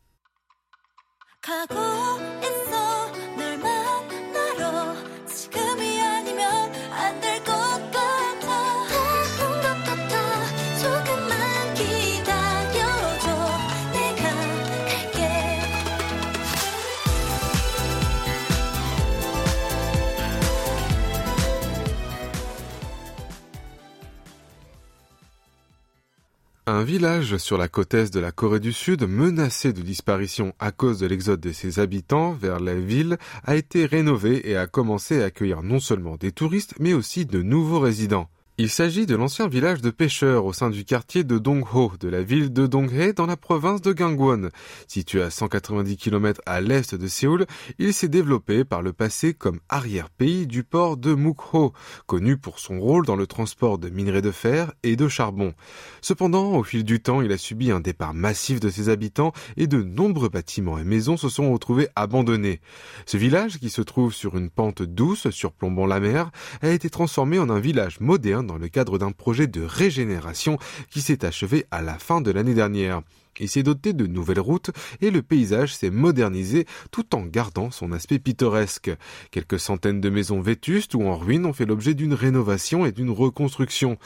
Un 26.71 26.85
village 26.85 27.39
sur 27.39 27.57
la 27.57 27.67
côte 27.67 27.95
est 27.95 28.13
de 28.13 28.21
la 28.21 28.31
Corée 28.31 28.61
du 28.61 28.75
Sud, 28.75 29.09
menacé 29.09 29.73
de 29.73 29.81
disparition 29.81 30.53
à 30.59 30.71
cause 30.71 30.99
de 30.99 31.07
l'exode 31.07 31.41
de 31.41 31.51
ses 31.51 31.79
habitants 31.79 32.33
vers 32.33 32.61
la 32.61 32.75
ville, 32.75 33.17
a 33.45 33.57
été 33.57 33.87
rénové 33.87 34.51
et 34.51 34.55
a 34.55 34.67
commencé 34.67 35.23
à 35.23 35.25
accueillir 35.25 35.63
non 35.63 35.81
seulement 35.81 36.17
des 36.17 36.31
touristes, 36.31 36.75
mais 36.79 36.93
aussi 36.93 37.25
de 37.25 37.41
nouveaux 37.41 37.81
résidents. 37.81 38.29
Il 38.61 38.71
s'agit 38.71 39.07
de 39.07 39.15
l'ancien 39.15 39.47
village 39.47 39.83
de 39.83 39.91
pêcheurs 39.91 40.45
au 40.45 40.53
sein 40.53 40.69
du 40.69 40.85
quartier 40.85 41.23
de 41.23 41.39
Dongho, 41.39 41.93
de 42.01 42.09
la 42.09 42.25
ville 42.25 42.53
de 42.53 42.67
Donghae 42.67 43.13
dans 43.13 43.27
la 43.27 43.37
province 43.37 43.83
de 43.83 43.93
Gangwon. 43.93 44.49
Situé 44.89 45.23
à 45.23 45.31
190 45.31 45.97
km 45.97 46.41
à 46.45 46.61
l'est 46.61 46.97
de 46.97 47.07
Séoul, 47.07 47.47
il 47.79 47.95
s'est 47.95 48.09
développé 48.09 48.65
par 48.65 48.83
le 48.83 48.93
passé 48.93 49.33
comme 49.33 49.61
arrière-pays 49.69 50.49
du 50.49 50.65
port 50.65 50.97
de 50.97 51.15
Mukho, 51.15 51.73
connu 52.07 52.37
pour 52.37 52.59
son 52.59 52.81
rôle 52.81 53.07
dans 53.07 53.15
le 53.15 53.29
transport 53.29 53.79
de 53.79 53.91
minerais 53.91 54.23
de 54.23 54.33
fer 54.33 54.73
et 54.83 54.97
de 54.97 55.07
charbon. 55.07 55.55
Cependant, 56.01 56.55
au 56.55 56.65
fil 56.65 56.83
du 56.83 57.01
temps, 57.01 57.23
il 57.23 57.31
a 57.31 57.39
subi 57.39 57.71
un 57.71 57.79
départ 57.79 58.13
massif 58.13 58.59
de 58.59 58.71
ses 58.71 58.89
habitants 58.89 59.31
et 59.57 59.69
de 59.69 59.85
nombreux 59.85 60.31
bâtiments 60.31 60.79
et 60.79 60.85
maisons 60.85 61.17
se 61.17 61.29
sont 61.29 61.53
retrouvés 61.53 61.87
abandonnés. 61.95 62.61
Ce 63.07 63.19
village, 63.19 63.61
qui 63.61 63.71
se 63.71 63.83
trouve 63.83 64.13
sur 64.13 64.37
une 64.37 64.51
pente 64.51 64.83
douce 64.83 65.31
surplombant 65.31 65.87
la 65.87 66.01
mer, 66.01 66.33
a 66.61 66.71
été 66.71 66.91
transformé 66.91 67.39
en 67.39 67.51
un 67.51 67.61
village 67.61 68.01
moderne 68.01 68.48
dans 68.49 68.59
le 68.59 68.69
cadre 68.69 68.99
d'un 68.99 69.13
projet 69.13 69.47
de 69.47 69.63
régénération 69.63 70.59
qui 70.91 71.01
s'est 71.01 71.25
achevé 71.25 71.67
à 71.71 71.83
la 71.83 71.99
fin 71.99 72.21
de 72.21 72.33
l'année 72.33 72.55
dernière. 72.55 73.03
Il 73.41 73.49
s'est 73.49 73.63
doté 73.63 73.93
de 73.93 74.07
nouvelles 74.07 74.41
routes 74.41 74.71
et 75.01 75.13
le 75.13 75.23
paysage 75.23 75.75
s'est 75.75 75.91
modernisé 75.91 76.67
tout 76.91 77.15
en 77.15 77.23
gardant 77.23 77.71
son 77.71 77.93
aspect 77.93 78.19
pittoresque. 78.19 78.91
Quelques 79.31 79.61
centaines 79.61 80.01
de 80.01 80.11
maisons 80.11 80.41
vétustes 80.41 80.95
ou 80.95 81.03
en 81.03 81.17
ruine 81.17 81.47
ont 81.47 81.53
fait 81.53 81.67
l'objet 81.67 81.95
d'une 81.95 82.15
rénovation 82.15 82.85
et 82.85 82.91
d'une 82.91 83.11
reconstruction. 83.11 83.97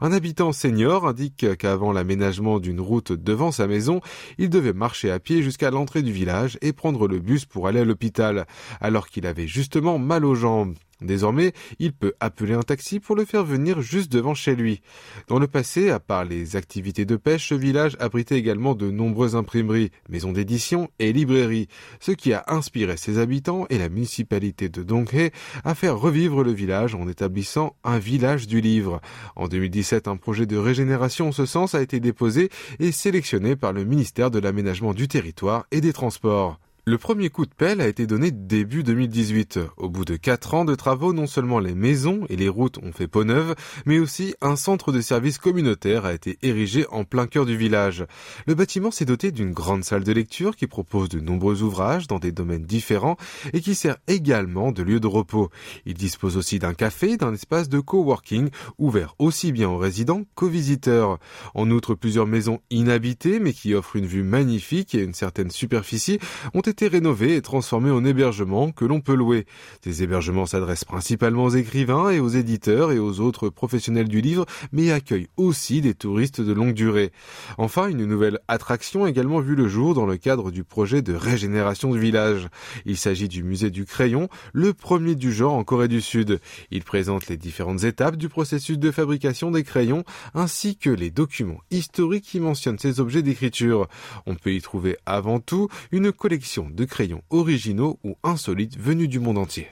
Un 0.00 0.12
habitant 0.12 0.52
senior 0.52 1.06
indique 1.06 1.56
qu'avant 1.56 1.92
l'aménagement 1.92 2.58
d'une 2.58 2.80
route 2.80 3.12
devant 3.12 3.52
sa 3.52 3.68
maison, 3.68 4.00
il 4.38 4.50
devait 4.50 4.72
marcher 4.72 5.10
à 5.10 5.20
pied 5.20 5.42
jusqu'à 5.42 5.70
l'entrée 5.70 6.02
du 6.02 6.12
village 6.12 6.58
et 6.60 6.72
prendre 6.72 7.06
le 7.06 7.20
bus 7.20 7.44
pour 7.44 7.68
aller 7.68 7.80
à 7.80 7.84
l'hôpital, 7.84 8.46
alors 8.80 9.08
qu'il 9.08 9.26
avait 9.26 9.46
justement 9.46 9.98
mal 9.98 10.24
aux 10.24 10.34
jambes. 10.34 10.74
Désormais, 11.02 11.52
il 11.78 11.92
peut 11.92 12.14
appeler 12.20 12.54
un 12.54 12.62
taxi 12.62 13.00
pour 13.00 13.16
le 13.16 13.24
faire 13.24 13.44
venir 13.44 13.80
juste 13.80 14.12
devant 14.12 14.34
chez 14.34 14.54
lui. 14.54 14.80
Dans 15.28 15.38
le 15.38 15.46
passé, 15.46 15.90
à 15.90 16.00
part 16.00 16.24
les 16.24 16.56
activités 16.56 17.04
de 17.04 17.16
pêche, 17.16 17.48
ce 17.48 17.54
village 17.54 17.96
abritait 18.00 18.38
également 18.38 18.74
de 18.74 18.90
nombreuses 18.90 19.36
imprimeries, 19.36 19.90
maisons 20.08 20.32
d'édition 20.32 20.90
et 20.98 21.12
librairies, 21.12 21.68
ce 22.00 22.12
qui 22.12 22.32
a 22.32 22.44
inspiré 22.48 22.96
ses 22.96 23.18
habitants 23.18 23.66
et 23.70 23.78
la 23.78 23.88
municipalité 23.88 24.68
de 24.68 24.82
Donghae 24.82 25.30
à 25.64 25.74
faire 25.74 25.98
revivre 25.98 26.44
le 26.44 26.52
village 26.52 26.94
en 26.94 27.08
établissant 27.08 27.76
un 27.84 27.98
village 27.98 28.46
du 28.46 28.60
livre. 28.60 29.00
En 29.36 29.48
2017, 29.48 30.08
un 30.08 30.16
projet 30.16 30.46
de 30.46 30.56
régénération 30.56 31.28
en 31.28 31.32
ce 31.32 31.46
sens 31.46 31.74
a 31.74 31.82
été 31.82 32.00
déposé 32.00 32.50
et 32.78 32.92
sélectionné 32.92 33.56
par 33.56 33.72
le 33.72 33.84
ministère 33.84 34.30
de 34.30 34.38
l'aménagement 34.38 34.94
du 34.94 35.08
territoire 35.08 35.66
et 35.70 35.80
des 35.80 35.92
transports. 35.92 36.58
Le 36.86 36.96
premier 36.96 37.28
coup 37.28 37.44
de 37.44 37.52
pelle 37.54 37.82
a 37.82 37.88
été 37.88 38.06
donné 38.06 38.30
début 38.30 38.82
2018. 38.82 39.60
Au 39.76 39.90
bout 39.90 40.06
de 40.06 40.16
quatre 40.16 40.54
ans 40.54 40.64
de 40.64 40.74
travaux, 40.74 41.12
non 41.12 41.26
seulement 41.26 41.58
les 41.58 41.74
maisons 41.74 42.24
et 42.30 42.36
les 42.36 42.48
routes 42.48 42.78
ont 42.78 42.90
fait 42.92 43.06
peau 43.06 43.22
neuve, 43.22 43.54
mais 43.84 43.98
aussi 43.98 44.34
un 44.40 44.56
centre 44.56 44.90
de 44.90 45.02
services 45.02 45.36
communautaire 45.36 46.06
a 46.06 46.14
été 46.14 46.38
érigé 46.40 46.86
en 46.90 47.04
plein 47.04 47.26
cœur 47.26 47.44
du 47.44 47.54
village. 47.54 48.06
Le 48.46 48.54
bâtiment 48.54 48.90
s'est 48.90 49.04
doté 49.04 49.30
d'une 49.30 49.52
grande 49.52 49.84
salle 49.84 50.04
de 50.04 50.12
lecture 50.12 50.56
qui 50.56 50.66
propose 50.66 51.10
de 51.10 51.20
nombreux 51.20 51.62
ouvrages 51.62 52.06
dans 52.06 52.18
des 52.18 52.32
domaines 52.32 52.64
différents 52.64 53.18
et 53.52 53.60
qui 53.60 53.74
sert 53.74 53.98
également 54.08 54.72
de 54.72 54.82
lieu 54.82 55.00
de 55.00 55.06
repos. 55.06 55.50
Il 55.84 55.94
dispose 55.94 56.38
aussi 56.38 56.58
d'un 56.58 56.74
café 56.74 57.18
d'un 57.18 57.34
espace 57.34 57.68
de 57.68 57.80
coworking 57.80 58.48
ouvert 58.78 59.14
aussi 59.18 59.52
bien 59.52 59.68
aux 59.68 59.78
résidents 59.78 60.22
qu'aux 60.34 60.48
visiteurs. 60.48 61.18
En 61.54 61.70
outre, 61.70 61.94
plusieurs 61.94 62.26
maisons 62.26 62.60
inhabitées 62.70 63.38
mais 63.38 63.52
qui 63.52 63.74
offrent 63.74 63.96
une 63.96 64.06
vue 64.06 64.22
magnifique 64.22 64.94
et 64.94 65.02
une 65.02 65.14
certaine 65.14 65.50
superficie 65.50 66.18
ont 66.54 66.62
rénovés 66.80 67.36
et 67.36 67.42
transformés 67.42 67.90
en 67.90 68.04
hébergements 68.04 68.70
que 68.70 68.84
l'on 68.84 69.00
peut 69.00 69.14
louer. 69.14 69.46
Ces 69.82 70.02
hébergements 70.02 70.46
s'adressent 70.46 70.84
principalement 70.84 71.44
aux 71.44 71.50
écrivains 71.50 72.10
et 72.10 72.20
aux 72.20 72.28
éditeurs 72.28 72.92
et 72.92 72.98
aux 72.98 73.20
autres 73.20 73.48
professionnels 73.48 74.08
du 74.08 74.20
livre, 74.20 74.46
mais 74.72 74.90
accueillent 74.90 75.28
aussi 75.36 75.80
des 75.80 75.94
touristes 75.94 76.40
de 76.40 76.52
longue 76.52 76.74
durée. 76.74 77.12
Enfin, 77.58 77.88
une 77.88 78.04
nouvelle 78.04 78.38
attraction 78.48 79.04
a 79.04 79.10
également 79.10 79.40
vu 79.40 79.54
le 79.54 79.68
jour 79.68 79.94
dans 79.94 80.06
le 80.06 80.16
cadre 80.16 80.50
du 80.50 80.64
projet 80.64 81.02
de 81.02 81.14
régénération 81.14 81.92
du 81.92 81.98
village. 81.98 82.48
Il 82.86 82.96
s'agit 82.96 83.28
du 83.28 83.42
musée 83.42 83.70
du 83.70 83.84
crayon, 83.84 84.28
le 84.52 84.72
premier 84.72 85.14
du 85.14 85.32
genre 85.32 85.54
en 85.54 85.64
Corée 85.64 85.88
du 85.88 86.00
Sud. 86.00 86.40
Il 86.70 86.82
présente 86.82 87.28
les 87.28 87.36
différentes 87.36 87.84
étapes 87.84 88.16
du 88.16 88.28
processus 88.28 88.78
de 88.78 88.90
fabrication 88.90 89.50
des 89.50 89.64
crayons 89.64 90.04
ainsi 90.34 90.76
que 90.76 90.90
les 90.90 91.10
documents 91.10 91.60
historiques 91.70 92.24
qui 92.24 92.40
mentionnent 92.40 92.78
ces 92.78 93.00
objets 93.00 93.22
d'écriture. 93.22 93.88
On 94.26 94.34
peut 94.34 94.52
y 94.52 94.60
trouver 94.60 94.96
avant 95.06 95.40
tout 95.40 95.68
une 95.92 96.12
collection 96.12 96.59
de 96.68 96.84
crayons 96.84 97.22
originaux 97.30 97.98
ou 98.04 98.16
insolites 98.22 98.78
venus 98.78 99.08
du 99.08 99.20
monde 99.20 99.38
entier. 99.38 99.68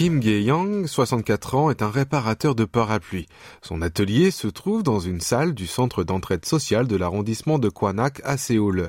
Kim 0.00 0.18
Gae-young, 0.18 0.86
64 0.86 1.54
ans, 1.56 1.70
est 1.70 1.82
un 1.82 1.90
réparateur 1.90 2.54
de 2.54 2.64
parapluies. 2.64 3.26
Son 3.60 3.82
atelier 3.82 4.30
se 4.30 4.48
trouve 4.48 4.82
dans 4.82 4.98
une 4.98 5.20
salle 5.20 5.52
du 5.52 5.66
centre 5.66 6.04
d'entraide 6.04 6.46
sociale 6.46 6.86
de 6.86 6.96
l'arrondissement 6.96 7.58
de 7.58 7.68
Kwanak 7.68 8.22
à 8.24 8.38
Séoul. 8.38 8.88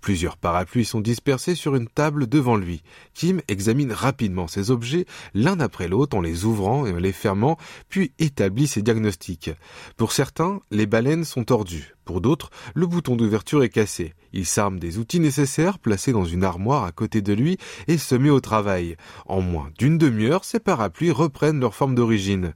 Plusieurs 0.00 0.36
parapluies 0.36 0.84
sont 0.84 1.00
dispersés 1.00 1.54
sur 1.54 1.76
une 1.76 1.88
table 1.88 2.26
devant 2.26 2.56
lui. 2.56 2.82
Kim 3.14 3.40
examine 3.48 3.92
rapidement 3.92 4.48
ces 4.48 4.70
objets 4.70 5.06
l'un 5.34 5.60
après 5.60 5.88
l'autre 5.88 6.16
en 6.16 6.20
les 6.20 6.44
ouvrant 6.44 6.86
et 6.86 6.92
en 6.92 6.96
les 6.96 7.12
fermant, 7.12 7.58
puis 7.88 8.12
établit 8.18 8.66
ses 8.66 8.82
diagnostics. 8.82 9.50
Pour 9.96 10.12
certains, 10.12 10.60
les 10.70 10.86
baleines 10.86 11.24
sont 11.24 11.44
tordues. 11.44 11.94
Pour 12.04 12.20
d'autres, 12.20 12.50
le 12.74 12.86
bouton 12.86 13.14
d'ouverture 13.14 13.62
est 13.62 13.68
cassé. 13.68 14.14
Il 14.32 14.46
s'arme 14.46 14.78
des 14.78 14.98
outils 14.98 15.20
nécessaires 15.20 15.78
placés 15.78 16.12
dans 16.12 16.24
une 16.24 16.44
armoire 16.44 16.84
à 16.84 16.92
côté 16.92 17.20
de 17.20 17.32
lui 17.32 17.56
et 17.88 17.98
se 17.98 18.14
met 18.14 18.30
au 18.30 18.40
travail. 18.40 18.96
En 19.26 19.40
moins 19.40 19.70
d'une 19.78 19.98
demi-heure, 19.98 20.44
ses 20.44 20.60
parapluies 20.60 21.10
reprennent 21.10 21.60
leur 21.60 21.74
forme 21.74 21.94
d'origine. 21.94 22.54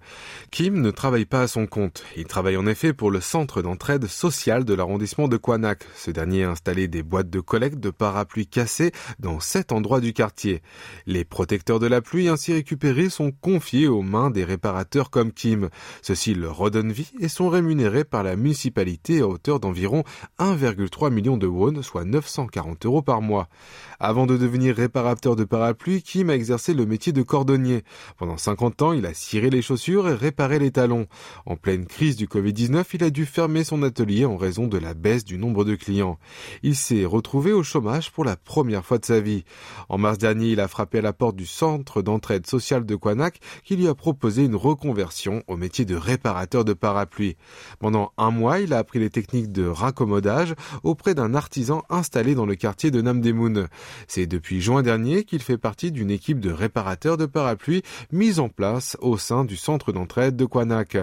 Kim 0.51 0.81
ne 0.81 0.91
travaille 0.91 1.25
pas 1.25 1.43
à 1.43 1.49
son 1.49 1.67
compte. 1.67 2.05
Il 2.17 2.25
travaille 2.25 2.57
en 2.57 2.67
effet 2.67 2.93
pour 2.93 3.11
le 3.11 3.21
centre 3.21 3.63
d'entraide 3.63 4.07
sociale 4.07 4.65
de 4.65 4.75
l'arrondissement 4.75 5.29
de 5.29 5.37
Kwanak. 5.37 5.85
Ce 5.97 6.11
dernier 6.11 6.45
a 6.45 6.51
installé 6.51 6.89
des 6.89 7.03
boîtes 7.03 7.31
de 7.35 7.41
collecte 7.41 7.81
de 7.81 7.91
parapluies 7.91 8.47
cassés 8.47 8.93
dans 9.19 9.41
sept 9.41 9.73
endroits 9.73 10.01
du 10.01 10.13
quartier. 10.13 10.63
Les 11.07 11.25
protecteurs 11.25 11.81
de 11.81 11.89
la 11.89 12.01
pluie 12.01 12.29
ainsi 12.29 12.53
récupérés 12.53 13.11
sont 13.11 13.33
confiés 13.33 13.89
aux 13.89 14.03
mains 14.03 14.31
des 14.31 14.45
réparateurs 14.45 15.11
comme 15.11 15.33
Kim. 15.33 15.69
Ceux-ci 16.01 16.35
leur 16.35 16.57
redonnent 16.57 16.93
vie 16.93 17.11
et 17.19 17.29
sont 17.29 17.49
rémunérés 17.49 18.05
par 18.05 18.23
la 18.23 18.37
municipalité 18.37 19.21
à 19.21 19.27
hauteur 19.27 19.59
d'environ 19.59 20.05
1,3 20.39 21.13
million 21.13 21.37
de 21.37 21.49
won, 21.49 21.83
soit 21.83 22.05
940 22.05 22.87
euros 22.87 23.03
par 23.03 23.21
mois. 23.21 23.49
Avant 23.99 24.27
de 24.27 24.37
devenir 24.37 24.77
réparateur 24.77 25.35
de 25.35 25.43
parapluies, 25.43 26.03
Kim 26.03 26.31
a 26.31 26.37
exercé 26.37 26.73
le 26.73 26.87
métier 26.87 27.13
de 27.13 27.23
cordonnier. 27.23 27.83
Pendant 28.17 28.37
50 28.37 28.83
ans, 28.83 28.93
il 28.93 29.07
a 29.07 29.15
ciré 29.15 29.51
les 29.51 29.63
chaussures 29.63 30.09
et 30.09 30.15
réparé 30.15 30.61
les 30.61 30.71
talons. 30.71 31.09
En 31.47 31.57
pleine 31.57 31.87
crise 31.87 32.17
du 32.17 32.29
Covid-19, 32.29 32.85
il 32.95 33.03
a 33.03 33.11
dû 33.11 33.27
fermer 33.27 33.65
son 33.65 33.83
atelier 33.83 34.25
en 34.25 34.37
raison 34.37 34.69
de 34.69 34.79
la 34.79 34.95
baisse 34.95 35.25
du 35.25 35.37
nombre 35.37 35.65
de 35.65 35.75
clients. 35.75 36.19
Il 36.63 36.77
s'est 36.77 37.05
au 37.35 37.63
chômage 37.63 38.13
pour 38.13 38.25
la 38.25 38.37
première 38.37 38.85
fois 38.85 38.99
de 38.99 39.05
sa 39.05 39.19
vie. 39.19 39.45
En 39.89 39.99
mars 39.99 40.19
dernier, 40.19 40.51
il 40.51 40.61
a 40.61 40.69
frappé 40.69 40.99
à 40.99 41.03
la 41.03 41.13
porte 41.13 41.37
du 41.37 41.47
centre 41.47 42.01
d'entraide 42.01 42.47
sociale 42.47 42.87
de 42.87 42.95
Kwanak 42.95 43.41
qui 43.65 43.77
lui 43.77 43.89
a 43.89 43.95
proposé 43.95 44.45
une 44.45 44.55
reconversion 44.55 45.43
au 45.49 45.57
métier 45.57 45.85
de 45.85 45.97
réparateur 45.97 46.65
de 46.65 46.73
parapluies. 46.73 47.37
Pendant 47.81 48.13
un 48.19 48.31
mois, 48.31 48.61
il 48.61 48.73
a 48.73 48.79
appris 48.79 49.01
les 49.01 49.11
techniques 49.11 49.51
de 49.51 49.67
raccommodage 49.67 50.55
auprès 50.83 51.15
d'un 51.15 51.35
artisan 51.35 51.83
installé 51.91 52.35
dans 52.35 52.47
le 52.47 52.55
quartier 52.55 52.91
de 52.91 53.01
Namdemoun. 53.01 53.69
C'est 54.07 54.27
depuis 54.27 54.61
juin 54.61 54.83
dernier 54.83 55.25
qu'il 55.25 55.43
fait 55.43 55.59
partie 55.59 55.91
d'une 55.91 56.11
équipe 56.11 56.41
de 56.41 56.53
réparateurs 56.53 57.17
de 57.17 57.27
parapluies 57.27 57.83
mise 58.13 58.39
en 58.39 58.49
place 58.49 58.97
au 59.01 59.19
sein 59.19 59.45
du 59.45 59.57
centre 59.57 59.93
d'entraide 59.93 60.37
de 60.37 60.45
Kwanak. 60.45 60.97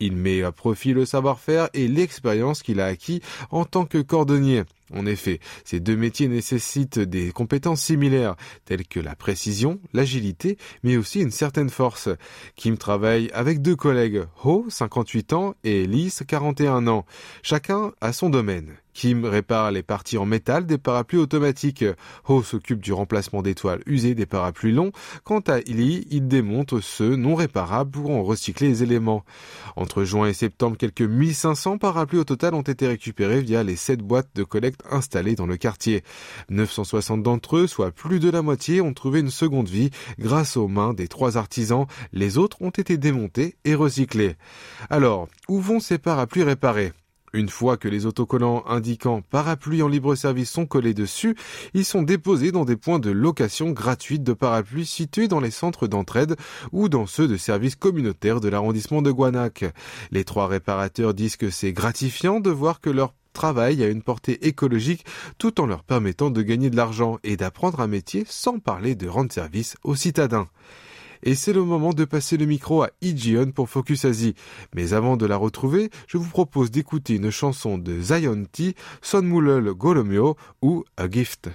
Il 0.00 0.16
met 0.16 0.42
à 0.42 0.52
profit 0.52 0.92
le 0.92 1.06
savoir-faire 1.06 1.68
et 1.72 1.88
l'expérience 1.88 2.62
qu'il 2.62 2.80
a 2.80 2.86
acquis 2.86 3.22
en 3.50 3.64
tant 3.64 3.86
que 3.86 3.98
cordonnier. 3.98 4.64
En 4.92 5.06
effet, 5.06 5.40
ces 5.64 5.80
deux 5.80 5.96
métiers 5.96 6.28
nécessitent 6.28 6.98
des 6.98 7.32
compétences 7.32 7.80
similaires, 7.80 8.36
telles 8.64 8.86
que 8.86 9.00
la 9.00 9.16
précision, 9.16 9.80
l'agilité, 9.92 10.58
mais 10.82 10.96
aussi 10.96 11.20
une 11.20 11.30
certaine 11.30 11.70
force. 11.70 12.10
Kim 12.54 12.76
travaille 12.76 13.30
avec 13.32 13.62
deux 13.62 13.76
collègues, 13.76 14.24
Ho, 14.44 14.66
58 14.68 15.32
ans, 15.32 15.54
et 15.64 15.86
Lis, 15.86 16.20
41 16.26 16.86
ans. 16.86 17.06
Chacun 17.42 17.92
a 18.00 18.12
son 18.12 18.28
domaine. 18.28 18.76
Kim 18.94 19.24
répare 19.24 19.72
les 19.72 19.82
parties 19.82 20.18
en 20.18 20.24
métal 20.24 20.66
des 20.66 20.78
parapluies 20.78 21.18
automatiques. 21.18 21.84
Ho 22.28 22.42
s'occupe 22.42 22.80
du 22.80 22.92
remplacement 22.92 23.42
des 23.42 23.56
toiles 23.56 23.82
usées 23.86 24.14
des 24.14 24.24
parapluies 24.24 24.72
longs. 24.72 24.92
Quant 25.24 25.40
à 25.40 25.58
Lee, 25.58 26.06
il 26.10 26.28
démonte 26.28 26.80
ceux 26.80 27.16
non 27.16 27.34
réparables 27.34 27.90
pour 27.90 28.10
en 28.10 28.22
recycler 28.22 28.68
les 28.68 28.82
éléments. 28.84 29.24
Entre 29.74 30.04
juin 30.04 30.28
et 30.28 30.32
septembre, 30.32 30.76
quelques 30.76 31.02
1500 31.02 31.78
parapluies 31.78 32.20
au 32.20 32.24
total 32.24 32.54
ont 32.54 32.62
été 32.62 32.86
récupérés 32.86 33.40
via 33.40 33.64
les 33.64 33.76
7 33.76 33.98
boîtes 34.00 34.30
de 34.36 34.44
collecte 34.44 34.80
installées 34.90 35.34
dans 35.34 35.46
le 35.46 35.56
quartier. 35.56 36.02
960 36.50 37.22
d'entre 37.22 37.56
eux, 37.56 37.66
soit 37.66 37.90
plus 37.90 38.20
de 38.20 38.30
la 38.30 38.42
moitié, 38.42 38.80
ont 38.80 38.94
trouvé 38.94 39.20
une 39.20 39.30
seconde 39.30 39.68
vie 39.68 39.90
grâce 40.18 40.56
aux 40.56 40.68
mains 40.68 40.94
des 40.94 41.08
trois 41.08 41.36
artisans. 41.36 41.86
Les 42.12 42.38
autres 42.38 42.60
ont 42.62 42.70
été 42.70 42.96
démontés 42.96 43.56
et 43.64 43.74
recyclés. 43.74 44.36
Alors, 44.90 45.28
où 45.48 45.60
vont 45.60 45.80
ces 45.80 45.98
parapluies 45.98 46.42
réparés? 46.42 46.92
Une 47.34 47.48
fois 47.48 47.76
que 47.76 47.88
les 47.88 48.06
autocollants 48.06 48.62
indiquant 48.68 49.20
parapluie 49.20 49.82
en 49.82 49.88
libre 49.88 50.14
service 50.14 50.48
sont 50.48 50.66
collés 50.66 50.94
dessus, 50.94 51.34
ils 51.74 51.84
sont 51.84 52.02
déposés 52.02 52.52
dans 52.52 52.64
des 52.64 52.76
points 52.76 53.00
de 53.00 53.10
location 53.10 53.72
gratuite 53.72 54.22
de 54.22 54.32
parapluies 54.32 54.86
situés 54.86 55.26
dans 55.26 55.40
les 55.40 55.50
centres 55.50 55.88
d'entraide 55.88 56.36
ou 56.70 56.88
dans 56.88 57.06
ceux 57.06 57.26
de 57.26 57.36
services 57.36 57.74
communautaires 57.74 58.40
de 58.40 58.48
l'arrondissement 58.48 59.02
de 59.02 59.10
Guanac. 59.10 59.64
Les 60.12 60.22
trois 60.22 60.46
réparateurs 60.46 61.12
disent 61.12 61.36
que 61.36 61.50
c'est 61.50 61.72
gratifiant 61.72 62.38
de 62.38 62.50
voir 62.50 62.80
que 62.80 62.90
leur 62.90 63.14
travail 63.34 63.82
a 63.82 63.88
une 63.88 64.02
portée 64.02 64.46
écologique 64.46 65.04
tout 65.36 65.60
en 65.60 65.66
leur 65.66 65.82
permettant 65.82 66.30
de 66.30 66.40
gagner 66.40 66.70
de 66.70 66.76
l'argent 66.76 67.18
et 67.22 67.36
d'apprendre 67.36 67.80
un 67.80 67.86
métier 67.86 68.24
sans 68.26 68.58
parler 68.58 68.94
de 68.94 69.06
rendre 69.06 69.30
service 69.30 69.76
aux 69.84 69.94
citadins. 69.94 70.48
Et 71.22 71.34
c'est 71.34 71.52
le 71.54 71.64
moment 71.64 71.92
de 71.92 72.04
passer 72.04 72.36
le 72.36 72.44
micro 72.44 72.82
à 72.82 72.90
Ijion 73.00 73.50
pour 73.50 73.68
Focus 73.68 74.04
Asie. 74.04 74.34
Mais 74.74 74.92
avant 74.92 75.16
de 75.16 75.24
la 75.26 75.36
retrouver, 75.36 75.90
je 76.06 76.18
vous 76.18 76.28
propose 76.28 76.70
d'écouter 76.70 77.14
une 77.16 77.30
chanson 77.30 77.78
de 77.78 78.00
Zion 78.00 78.44
T, 78.50 78.74
Son 79.00 79.22
Mulul 79.22 79.72
Golomyo 79.72 80.36
ou 80.60 80.84
A 80.96 81.10
Gift. 81.10 81.48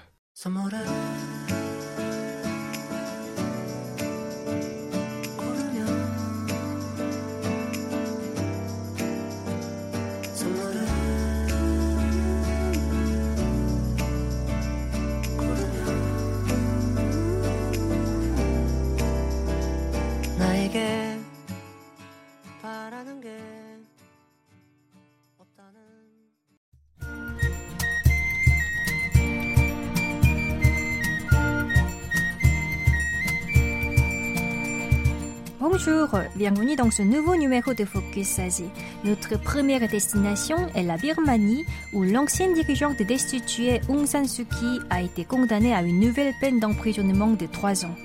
Bonjour, 35.82 36.10
bienvenue 36.36 36.76
dans 36.76 36.92
ce 36.92 37.02
nouveau 37.02 37.38
numéro 37.38 37.74
de 37.74 37.86
Focus 37.86 38.38
Asie. 38.40 38.70
Notre 39.06 39.40
première 39.40 39.88
destination 39.88 40.58
est 40.76 40.84
la 40.84 40.98
Birmanie, 40.98 41.64
où 41.94 42.04
l'ancien 42.04 42.52
dirigeant 42.52 42.94
de 42.94 43.06
destitué 43.06 43.80
Aung 43.88 44.06
San 44.06 44.28
Suu 44.28 44.44
Kyi 44.44 44.80
a 44.90 45.02
été 45.02 45.24
condamné 45.24 45.74
à 45.74 45.82
une 45.82 46.02
nouvelle 46.02 46.34
peine 46.42 46.60
d'emprisonnement 46.60 47.32
de 47.32 47.46
trois 47.46 47.86
ans. 47.86 47.96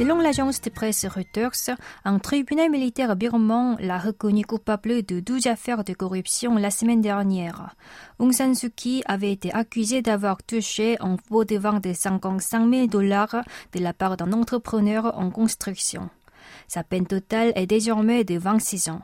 Selon 0.00 0.18
l'agence 0.18 0.62
de 0.62 0.70
presse 0.70 1.04
Reuters, 1.04 1.76
un 2.06 2.18
tribunal 2.18 2.70
militaire 2.70 3.14
birman 3.16 3.76
l'a 3.80 3.98
reconnu 3.98 4.46
coupable 4.46 5.02
de 5.02 5.20
12 5.20 5.46
affaires 5.46 5.84
de 5.84 5.92
corruption 5.92 6.56
la 6.56 6.70
semaine 6.70 7.02
dernière. 7.02 7.76
Aung 8.18 8.32
San 8.32 8.54
Suu 8.54 8.70
Kyi 8.70 9.02
avait 9.04 9.30
été 9.30 9.52
accusé 9.52 10.00
d'avoir 10.00 10.42
touché 10.42 10.96
un 11.00 11.18
faux 11.28 11.44
devant 11.44 11.80
de 11.80 11.92
55 11.92 12.72
000 12.72 12.86
dollars 12.86 13.44
de 13.74 13.78
la 13.78 13.92
part 13.92 14.16
d'un 14.16 14.32
entrepreneur 14.32 15.18
en 15.18 15.28
construction. 15.28 16.08
Sa 16.66 16.82
peine 16.82 17.06
totale 17.06 17.52
est 17.54 17.66
désormais 17.66 18.24
de 18.24 18.38
26 18.38 18.88
ans. 18.88 19.02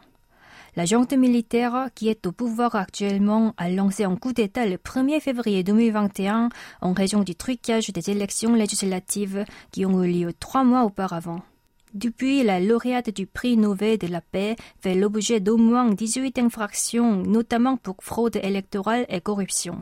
La 0.77 0.85
junte 0.85 1.15
militaire, 1.15 1.89
qui 1.95 2.11
est 2.11 2.27
au 2.27 2.33
pouvoir 2.33 2.75
actuellement, 2.75 3.55
a 3.57 3.71
lancé 3.71 4.05
un 4.05 4.15
coup 4.15 4.35
d'État 4.35 4.67
le 4.67 4.77
1er 4.77 5.21
février 5.21 5.63
2021 5.63 6.51
en 6.83 6.93
raison 6.93 7.23
du 7.23 7.35
trucage 7.35 7.89
des 7.89 8.11
élections 8.11 8.55
législatives 8.55 9.47
qui 9.73 9.87
ont 9.87 10.05
eu 10.05 10.13
lieu 10.13 10.35
trois 10.35 10.65
mois 10.65 10.85
auparavant. 10.85 11.41
Depuis, 11.95 12.43
la 12.43 12.61
lauréate 12.61 13.09
du 13.09 13.27
prix 13.27 13.57
Nobel 13.57 13.97
de 13.97 14.07
la 14.07 14.21
paix 14.21 14.55
fait 14.83 14.95
l'objet 14.95 15.41
d'au 15.41 15.57
moins 15.57 15.91
18 15.91 16.39
infractions, 16.41 17.23
notamment 17.23 17.79
pour 17.79 17.97
fraude 18.03 18.37
électorale 18.37 19.07
et 19.09 19.23
corruption. 19.23 19.81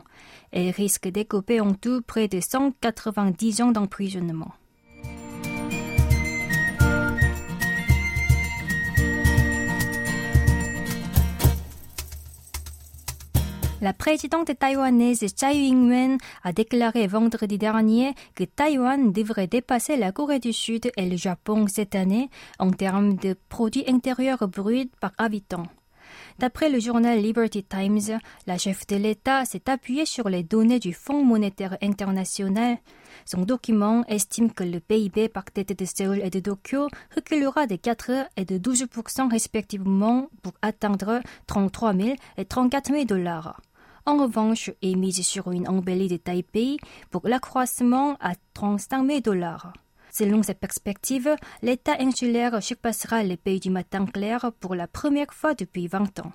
Elle 0.53 0.69
risque 0.69 1.09
d'écoper 1.09 1.59
en 1.59 1.73
tout 1.73 2.03
près 2.07 2.29
de 2.29 2.39
190 2.39 3.61
ans 3.63 3.71
d'emprisonnement. 3.73 4.53
La 13.81 13.91
présidente 13.91 14.57
taïwanaise 14.57 15.19
Tsai 15.19 15.67
Ing-wen 15.67 16.17
a 16.43 16.53
déclaré 16.53 17.07
vendredi 17.07 17.57
dernier 17.57 18.13
que 18.33 18.45
Taïwan 18.45 19.11
devrait 19.11 19.47
dépasser 19.47 19.97
la 19.97 20.13
Corée 20.13 20.39
du 20.39 20.53
Sud 20.53 20.89
et 20.95 21.09
le 21.09 21.17
Japon 21.17 21.67
cette 21.67 21.93
année 21.93 22.29
en 22.57 22.71
termes 22.71 23.15
de 23.15 23.35
produits 23.49 23.83
intérieurs 23.87 24.47
bruts 24.47 24.89
par 25.01 25.11
habitant. 25.17 25.67
D'après 26.39 26.69
le 26.69 26.79
journal 26.79 27.19
Liberty 27.19 27.63
Times, 27.63 28.19
la 28.47 28.57
chef 28.57 28.85
de 28.87 28.95
l'État 28.95 29.45
s'est 29.45 29.69
appuyée 29.69 30.05
sur 30.05 30.29
les 30.29 30.43
données 30.43 30.79
du 30.79 30.93
Fonds 30.93 31.23
monétaire 31.23 31.77
international. 31.81 32.77
Son 33.25 33.41
document 33.41 34.03
estime 34.07 34.51
que 34.51 34.63
le 34.63 34.79
PIB 34.79 35.29
par 35.29 35.45
tête 35.45 35.77
de 35.77 35.85
Séoul 35.85 36.21
et 36.21 36.29
de 36.29 36.39
Tokyo 36.39 36.87
reculera 37.15 37.67
de 37.67 37.75
4 37.75 38.11
et 38.37 38.45
de 38.45 38.57
12% 38.57 39.31
respectivement 39.31 40.29
pour 40.41 40.53
atteindre 40.61 41.21
33 41.47 41.93
000 41.93 42.15
et 42.37 42.45
34 42.45 42.91
000 42.91 43.05
dollars. 43.05 43.61
En 44.07 44.17
revanche, 44.17 44.69
est 44.83 44.95
mise 44.95 45.25
sur 45.25 45.51
une 45.51 45.67
embellie 45.67 46.07
de 46.07 46.17
Taipei 46.17 46.77
pour 47.09 47.27
l'accroissement 47.27 48.17
à 48.19 48.33
35 48.53 49.07
000 49.07 49.19
dollars. 49.21 49.73
Selon 50.17 50.43
cette 50.43 50.61
perspective, 50.61 51.35
l'État 51.61 51.97
insulaire 51.99 52.63
surpassera 52.63 53.21
les 53.21 53.35
pays 53.35 53.59
du 53.59 53.69
matin 53.69 54.05
clair 54.05 54.49
pour 54.61 54.73
la 54.73 54.87
première 54.87 55.33
fois 55.33 55.55
depuis 55.55 55.89
20 55.89 56.19
ans. 56.19 56.31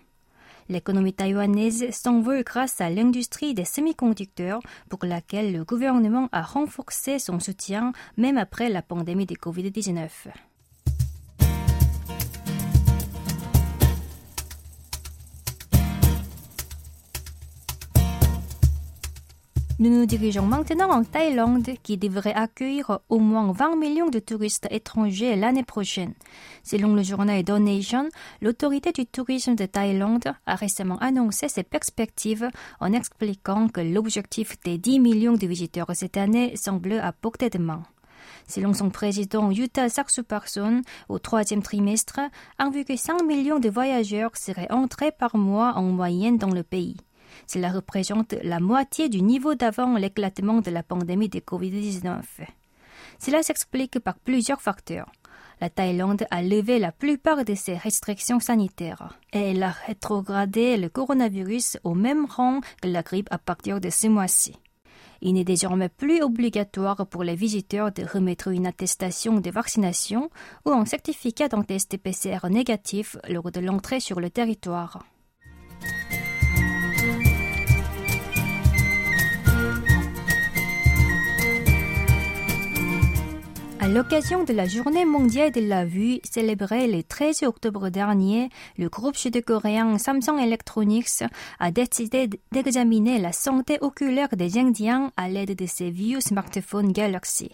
L'économie 0.68 1.14
taïwanaise 1.14 1.90
s'envole 1.90 2.44
grâce 2.44 2.82
à 2.82 2.90
l'industrie 2.90 3.54
des 3.54 3.64
semi-conducteurs 3.64 4.60
pour 4.90 5.06
laquelle 5.06 5.54
le 5.54 5.64
gouvernement 5.64 6.28
a 6.30 6.42
renforcé 6.42 7.18
son 7.18 7.40
soutien 7.40 7.92
même 8.18 8.36
après 8.36 8.68
la 8.68 8.82
pandémie 8.82 9.24
de 9.24 9.34
Covid-19. 9.34 10.10
Nous 19.80 19.88
nous 19.88 20.04
dirigeons 20.04 20.44
maintenant 20.44 20.90
en 20.90 21.04
Thaïlande 21.04 21.70
qui 21.82 21.96
devrait 21.96 22.34
accueillir 22.34 23.00
au 23.08 23.18
moins 23.18 23.50
20 23.50 23.76
millions 23.76 24.10
de 24.10 24.18
touristes 24.18 24.66
étrangers 24.70 25.36
l'année 25.36 25.64
prochaine. 25.64 26.12
Selon 26.62 26.94
le 26.94 27.02
journal 27.02 27.42
Donation, 27.42 28.10
l'autorité 28.42 28.92
du 28.92 29.06
tourisme 29.06 29.54
de 29.54 29.64
Thaïlande 29.64 30.34
a 30.44 30.54
récemment 30.54 30.98
annoncé 30.98 31.48
ses 31.48 31.62
perspectives 31.62 32.50
en 32.78 32.92
expliquant 32.92 33.68
que 33.68 33.80
l'objectif 33.80 34.60
des 34.66 34.76
10 34.76 35.00
millions 35.00 35.32
de 35.38 35.46
visiteurs 35.46 35.90
cette 35.94 36.18
année 36.18 36.54
semble 36.56 37.00
à 37.00 37.12
portée 37.12 37.48
de 37.48 37.56
main. 37.56 37.82
Selon 38.48 38.74
son 38.74 38.90
président 38.90 39.50
Yuta 39.50 39.88
Saksuparson, 39.88 40.82
au 41.08 41.18
troisième 41.18 41.62
trimestre, 41.62 42.20
1,5 42.58 43.24
million 43.24 43.58
de 43.58 43.70
voyageurs 43.70 44.36
seraient 44.36 44.70
entrés 44.70 45.10
par 45.10 45.38
mois 45.38 45.72
en 45.76 45.84
moyenne 45.84 46.36
dans 46.36 46.50
le 46.50 46.64
pays. 46.64 46.98
Cela 47.52 47.70
représente 47.70 48.34
la 48.44 48.60
moitié 48.60 49.08
du 49.08 49.22
niveau 49.22 49.56
d'avant 49.56 49.96
l'éclatement 49.96 50.60
de 50.60 50.70
la 50.70 50.84
pandémie 50.84 51.28
de 51.28 51.40
Covid-19. 51.40 52.22
Cela 53.18 53.42
s'explique 53.42 53.98
par 53.98 54.20
plusieurs 54.20 54.62
facteurs. 54.62 55.10
La 55.60 55.68
Thaïlande 55.68 56.28
a 56.30 56.42
levé 56.42 56.78
la 56.78 56.92
plupart 56.92 57.44
de 57.44 57.56
ses 57.56 57.76
restrictions 57.76 58.38
sanitaires 58.38 59.18
et 59.32 59.50
elle 59.50 59.64
a 59.64 59.72
rétrogradé 59.72 60.76
le 60.76 60.88
coronavirus 60.88 61.78
au 61.82 61.94
même 61.94 62.24
rang 62.24 62.60
que 62.80 62.86
la 62.86 63.02
grippe 63.02 63.32
à 63.32 63.38
partir 63.38 63.80
de 63.80 63.90
ce 63.90 64.06
mois-ci. 64.06 64.54
Il 65.20 65.34
n'est 65.34 65.42
désormais 65.42 65.88
plus 65.88 66.22
obligatoire 66.22 67.04
pour 67.08 67.24
les 67.24 67.34
visiteurs 67.34 67.90
de 67.90 68.04
remettre 68.04 68.46
une 68.52 68.68
attestation 68.68 69.40
de 69.40 69.50
vaccination 69.50 70.30
ou 70.66 70.70
un 70.70 70.84
certificat 70.84 71.48
d'un 71.48 71.64
test 71.64 71.96
PCR 71.96 72.48
négatif 72.48 73.16
lors 73.28 73.50
de 73.50 73.58
l'entrée 73.58 73.98
sur 73.98 74.20
le 74.20 74.30
territoire. 74.30 75.04
À 83.82 83.88
l'occasion 83.88 84.44
de 84.44 84.52
la 84.52 84.66
Journée 84.66 85.06
mondiale 85.06 85.52
de 85.52 85.62
la 85.62 85.86
vue 85.86 86.20
célébrée 86.22 86.86
le 86.86 87.02
13 87.02 87.44
octobre 87.44 87.88
dernier, 87.88 88.50
le 88.76 88.90
groupe 88.90 89.16
sud-coréen 89.16 89.96
Samsung 89.96 90.38
Electronics 90.38 91.24
a 91.58 91.70
décidé 91.70 92.28
d'examiner 92.52 93.18
la 93.18 93.32
santé 93.32 93.78
oculaire 93.80 94.28
des 94.36 94.58
Indiens 94.58 95.12
à 95.16 95.30
l'aide 95.30 95.56
de 95.56 95.64
ses 95.64 95.90
vieux 95.90 96.20
smartphones 96.20 96.92
Galaxy. 96.92 97.52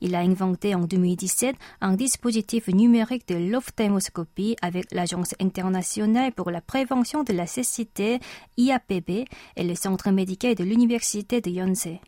Il 0.00 0.14
a 0.14 0.20
inventé 0.20 0.74
en 0.74 0.80
2017 0.80 1.54
un 1.82 1.92
dispositif 1.92 2.68
numérique 2.68 3.28
de 3.28 3.34
l'ophtalmoscopie 3.34 4.56
avec 4.62 4.86
l'Agence 4.92 5.34
internationale 5.42 6.32
pour 6.32 6.50
la 6.50 6.62
prévention 6.62 7.22
de 7.22 7.34
la 7.34 7.46
cécité 7.46 8.18
IAPB 8.56 9.26
et 9.56 9.62
le 9.62 9.74
centre 9.74 10.10
médical 10.10 10.54
de 10.54 10.64
l'Université 10.64 11.42
de 11.42 11.50
Yonsei. 11.50 12.00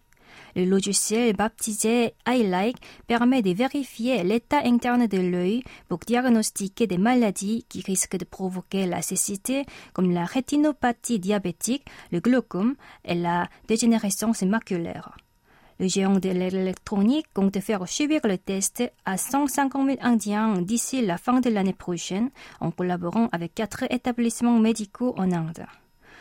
Le 0.58 0.64
logiciel 0.64 1.36
baptisé 1.36 2.14
iLike 2.26 2.78
permet 3.06 3.42
de 3.42 3.52
vérifier 3.52 4.24
l'état 4.24 4.58
interne 4.64 5.06
de 5.06 5.18
l'œil 5.18 5.62
pour 5.88 5.98
diagnostiquer 5.98 6.88
des 6.88 6.98
maladies 6.98 7.64
qui 7.68 7.80
risquent 7.80 8.16
de 8.16 8.24
provoquer 8.24 8.84
la 8.84 9.00
cécité 9.00 9.66
comme 9.92 10.10
la 10.10 10.24
rétinopathie 10.24 11.20
diabétique, 11.20 11.84
le 12.10 12.18
glaucome 12.18 12.74
et 13.04 13.14
la 13.14 13.48
dégénérescence 13.68 14.42
maculaire. 14.42 15.16
Le 15.78 15.86
géant 15.86 16.18
de 16.18 16.30
l'électronique 16.30 17.32
compte 17.32 17.60
faire 17.60 17.86
subir 17.86 18.22
le 18.24 18.36
test 18.36 18.82
à 19.04 19.16
150 19.16 19.86
000 19.86 19.98
Indiens 20.00 20.60
d'ici 20.60 21.06
la 21.06 21.18
fin 21.18 21.38
de 21.38 21.50
l'année 21.50 21.72
prochaine 21.72 22.30
en 22.58 22.72
collaborant 22.72 23.28
avec 23.30 23.54
quatre 23.54 23.84
établissements 23.92 24.58
médicaux 24.58 25.14
en 25.18 25.30
Inde. 25.30 25.66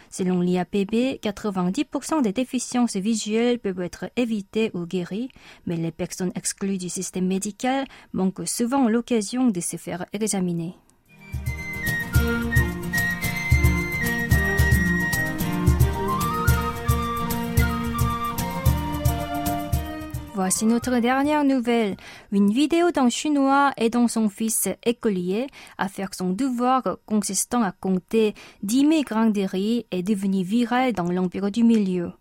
Selon 0.10 0.42
l'IAPB, 0.42 1.20
90% 1.22 2.22
des 2.22 2.34
déficiences 2.34 2.96
visuelles 2.96 3.60
peuvent 3.60 3.82
être 3.82 4.10
évitées 4.16 4.72
ou 4.74 4.86
guéries, 4.86 5.30
mais 5.66 5.78
les 5.78 5.92
personnes 5.92 6.32
exclues 6.36 6.78
du 6.78 6.90
système 6.90 7.28
médical 7.28 7.86
manquent 8.14 8.48
souvent 8.48 8.88
l'occasion 8.88 9.48
de 9.48 9.60
se 9.60 9.78
faire 9.78 10.06
examiner. 10.14 10.76
Voici 20.48 20.66
notre 20.66 21.00
dernière 21.00 21.44
nouvelle. 21.44 21.98
Une 22.32 22.54
vidéo 22.54 22.90
d'un 22.92 23.10
Chinois 23.10 23.74
aidant 23.76 24.08
son 24.08 24.30
fils 24.30 24.70
écolier 24.86 25.48
à 25.78 25.90
faire 25.90 26.14
son 26.14 26.30
devoir 26.30 26.84
consistant 27.06 27.64
à 27.64 27.74
compter 27.74 28.34
10 28.64 28.80
000 28.88 29.02
grains 29.02 29.30
de 29.30 29.42
riz 29.42 29.86
est 29.92 30.04
devenue 30.04 30.44
virale 30.44 30.94
dans 30.94 31.12
l'Empire 31.12 31.52
du 31.52 31.66
Milieu. 31.66 32.14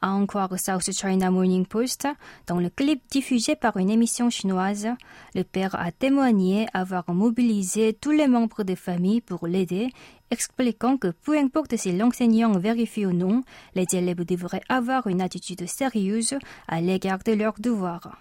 À 0.00 0.12
en 0.12 0.26
South 0.56 0.92
China 0.92 1.32
Morning 1.32 1.66
Post, 1.66 2.06
dans 2.46 2.60
le 2.60 2.70
clip 2.70 3.02
diffusé 3.10 3.56
par 3.56 3.78
une 3.78 3.90
émission 3.90 4.30
chinoise, 4.30 4.88
le 5.34 5.42
père 5.42 5.74
a 5.74 5.90
témoigné 5.90 6.68
avoir 6.72 7.12
mobilisé 7.12 7.94
tous 7.94 8.12
les 8.12 8.28
membres 8.28 8.62
de 8.62 8.76
famille 8.76 9.20
pour 9.20 9.48
l'aider 9.48 9.90
expliquant 10.30 10.98
que 10.98 11.08
peu 11.08 11.36
importe 11.36 11.76
si 11.76 11.90
l'enseignant 11.96 12.52
vérifie 12.52 13.06
ou 13.06 13.12
non, 13.12 13.42
les 13.74 13.86
élèves 13.92 14.24
devraient 14.24 14.62
avoir 14.68 15.08
une 15.08 15.20
attitude 15.20 15.66
sérieuse 15.66 16.34
à 16.68 16.80
l'égard 16.80 17.20
de 17.24 17.32
leurs 17.32 17.58
devoirs. 17.58 18.18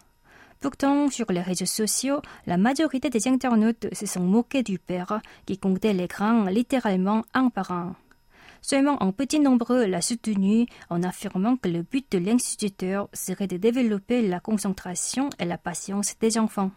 Pourtant, 0.60 1.10
sur 1.10 1.32
les 1.32 1.42
réseaux 1.42 1.66
sociaux, 1.66 2.22
la 2.48 2.58
majorité 2.58 3.12
des 3.12 3.28
internautes 3.28 3.94
se 3.94 4.08
sont 4.08 4.24
moqués 4.24 4.64
du 4.64 4.80
père 4.80 5.22
qui 5.46 5.60
comptait 5.60 5.94
les 5.94 6.08
grains 6.08 6.50
littéralement 6.50 7.24
un 7.36 7.50
par 7.50 7.72
un. 7.72 7.96
Seulement 8.62 9.02
un 9.02 9.12
petit 9.12 9.40
nombre 9.40 9.76
l'a 9.86 10.02
soutenu 10.02 10.66
en 10.90 11.04
affirmant 11.04 11.58
que 11.58 11.70
le 11.70 11.84
but 11.84 12.12
de 12.12 12.18
l'instituteur 12.18 13.10
serait 13.14 13.48
de 13.48 13.58
développer 13.58 14.28
la 14.28 14.40
concentration 14.40 15.30
et 15.40 15.46
la 15.46 15.58
patience 15.58 16.16
des 16.20 16.38
enfants. 16.38 16.72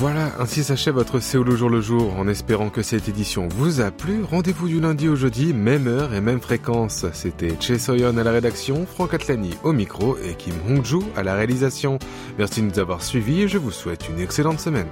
Voilà, 0.00 0.32
ainsi 0.38 0.64
s'achève 0.64 0.94
votre 0.94 1.20
Séoul 1.20 1.50
au 1.50 1.56
jour 1.56 1.68
le 1.68 1.82
jour. 1.82 2.16
En 2.16 2.26
espérant 2.26 2.70
que 2.70 2.80
cette 2.80 3.10
édition 3.10 3.48
vous 3.48 3.82
a 3.82 3.90
plu, 3.90 4.24
rendez-vous 4.24 4.66
du 4.66 4.80
lundi 4.80 5.10
au 5.10 5.14
jeudi, 5.14 5.52
même 5.52 5.86
heure 5.88 6.14
et 6.14 6.22
même 6.22 6.40
fréquence. 6.40 7.04
C'était 7.12 7.54
Che 7.60 7.76
Soyon 7.76 8.16
à 8.16 8.24
la 8.24 8.30
rédaction, 8.30 8.86
Franck 8.86 9.12
Atlani 9.12 9.50
au 9.62 9.74
micro 9.74 10.16
et 10.16 10.36
Kim 10.36 10.54
Hongju 10.66 11.00
à 11.18 11.22
la 11.22 11.34
réalisation. 11.34 11.98
Merci 12.38 12.62
de 12.62 12.68
nous 12.68 12.78
avoir 12.78 13.02
suivis 13.02 13.42
et 13.42 13.48
je 13.48 13.58
vous 13.58 13.72
souhaite 13.72 14.08
une 14.08 14.20
excellente 14.20 14.58
semaine. 14.58 14.88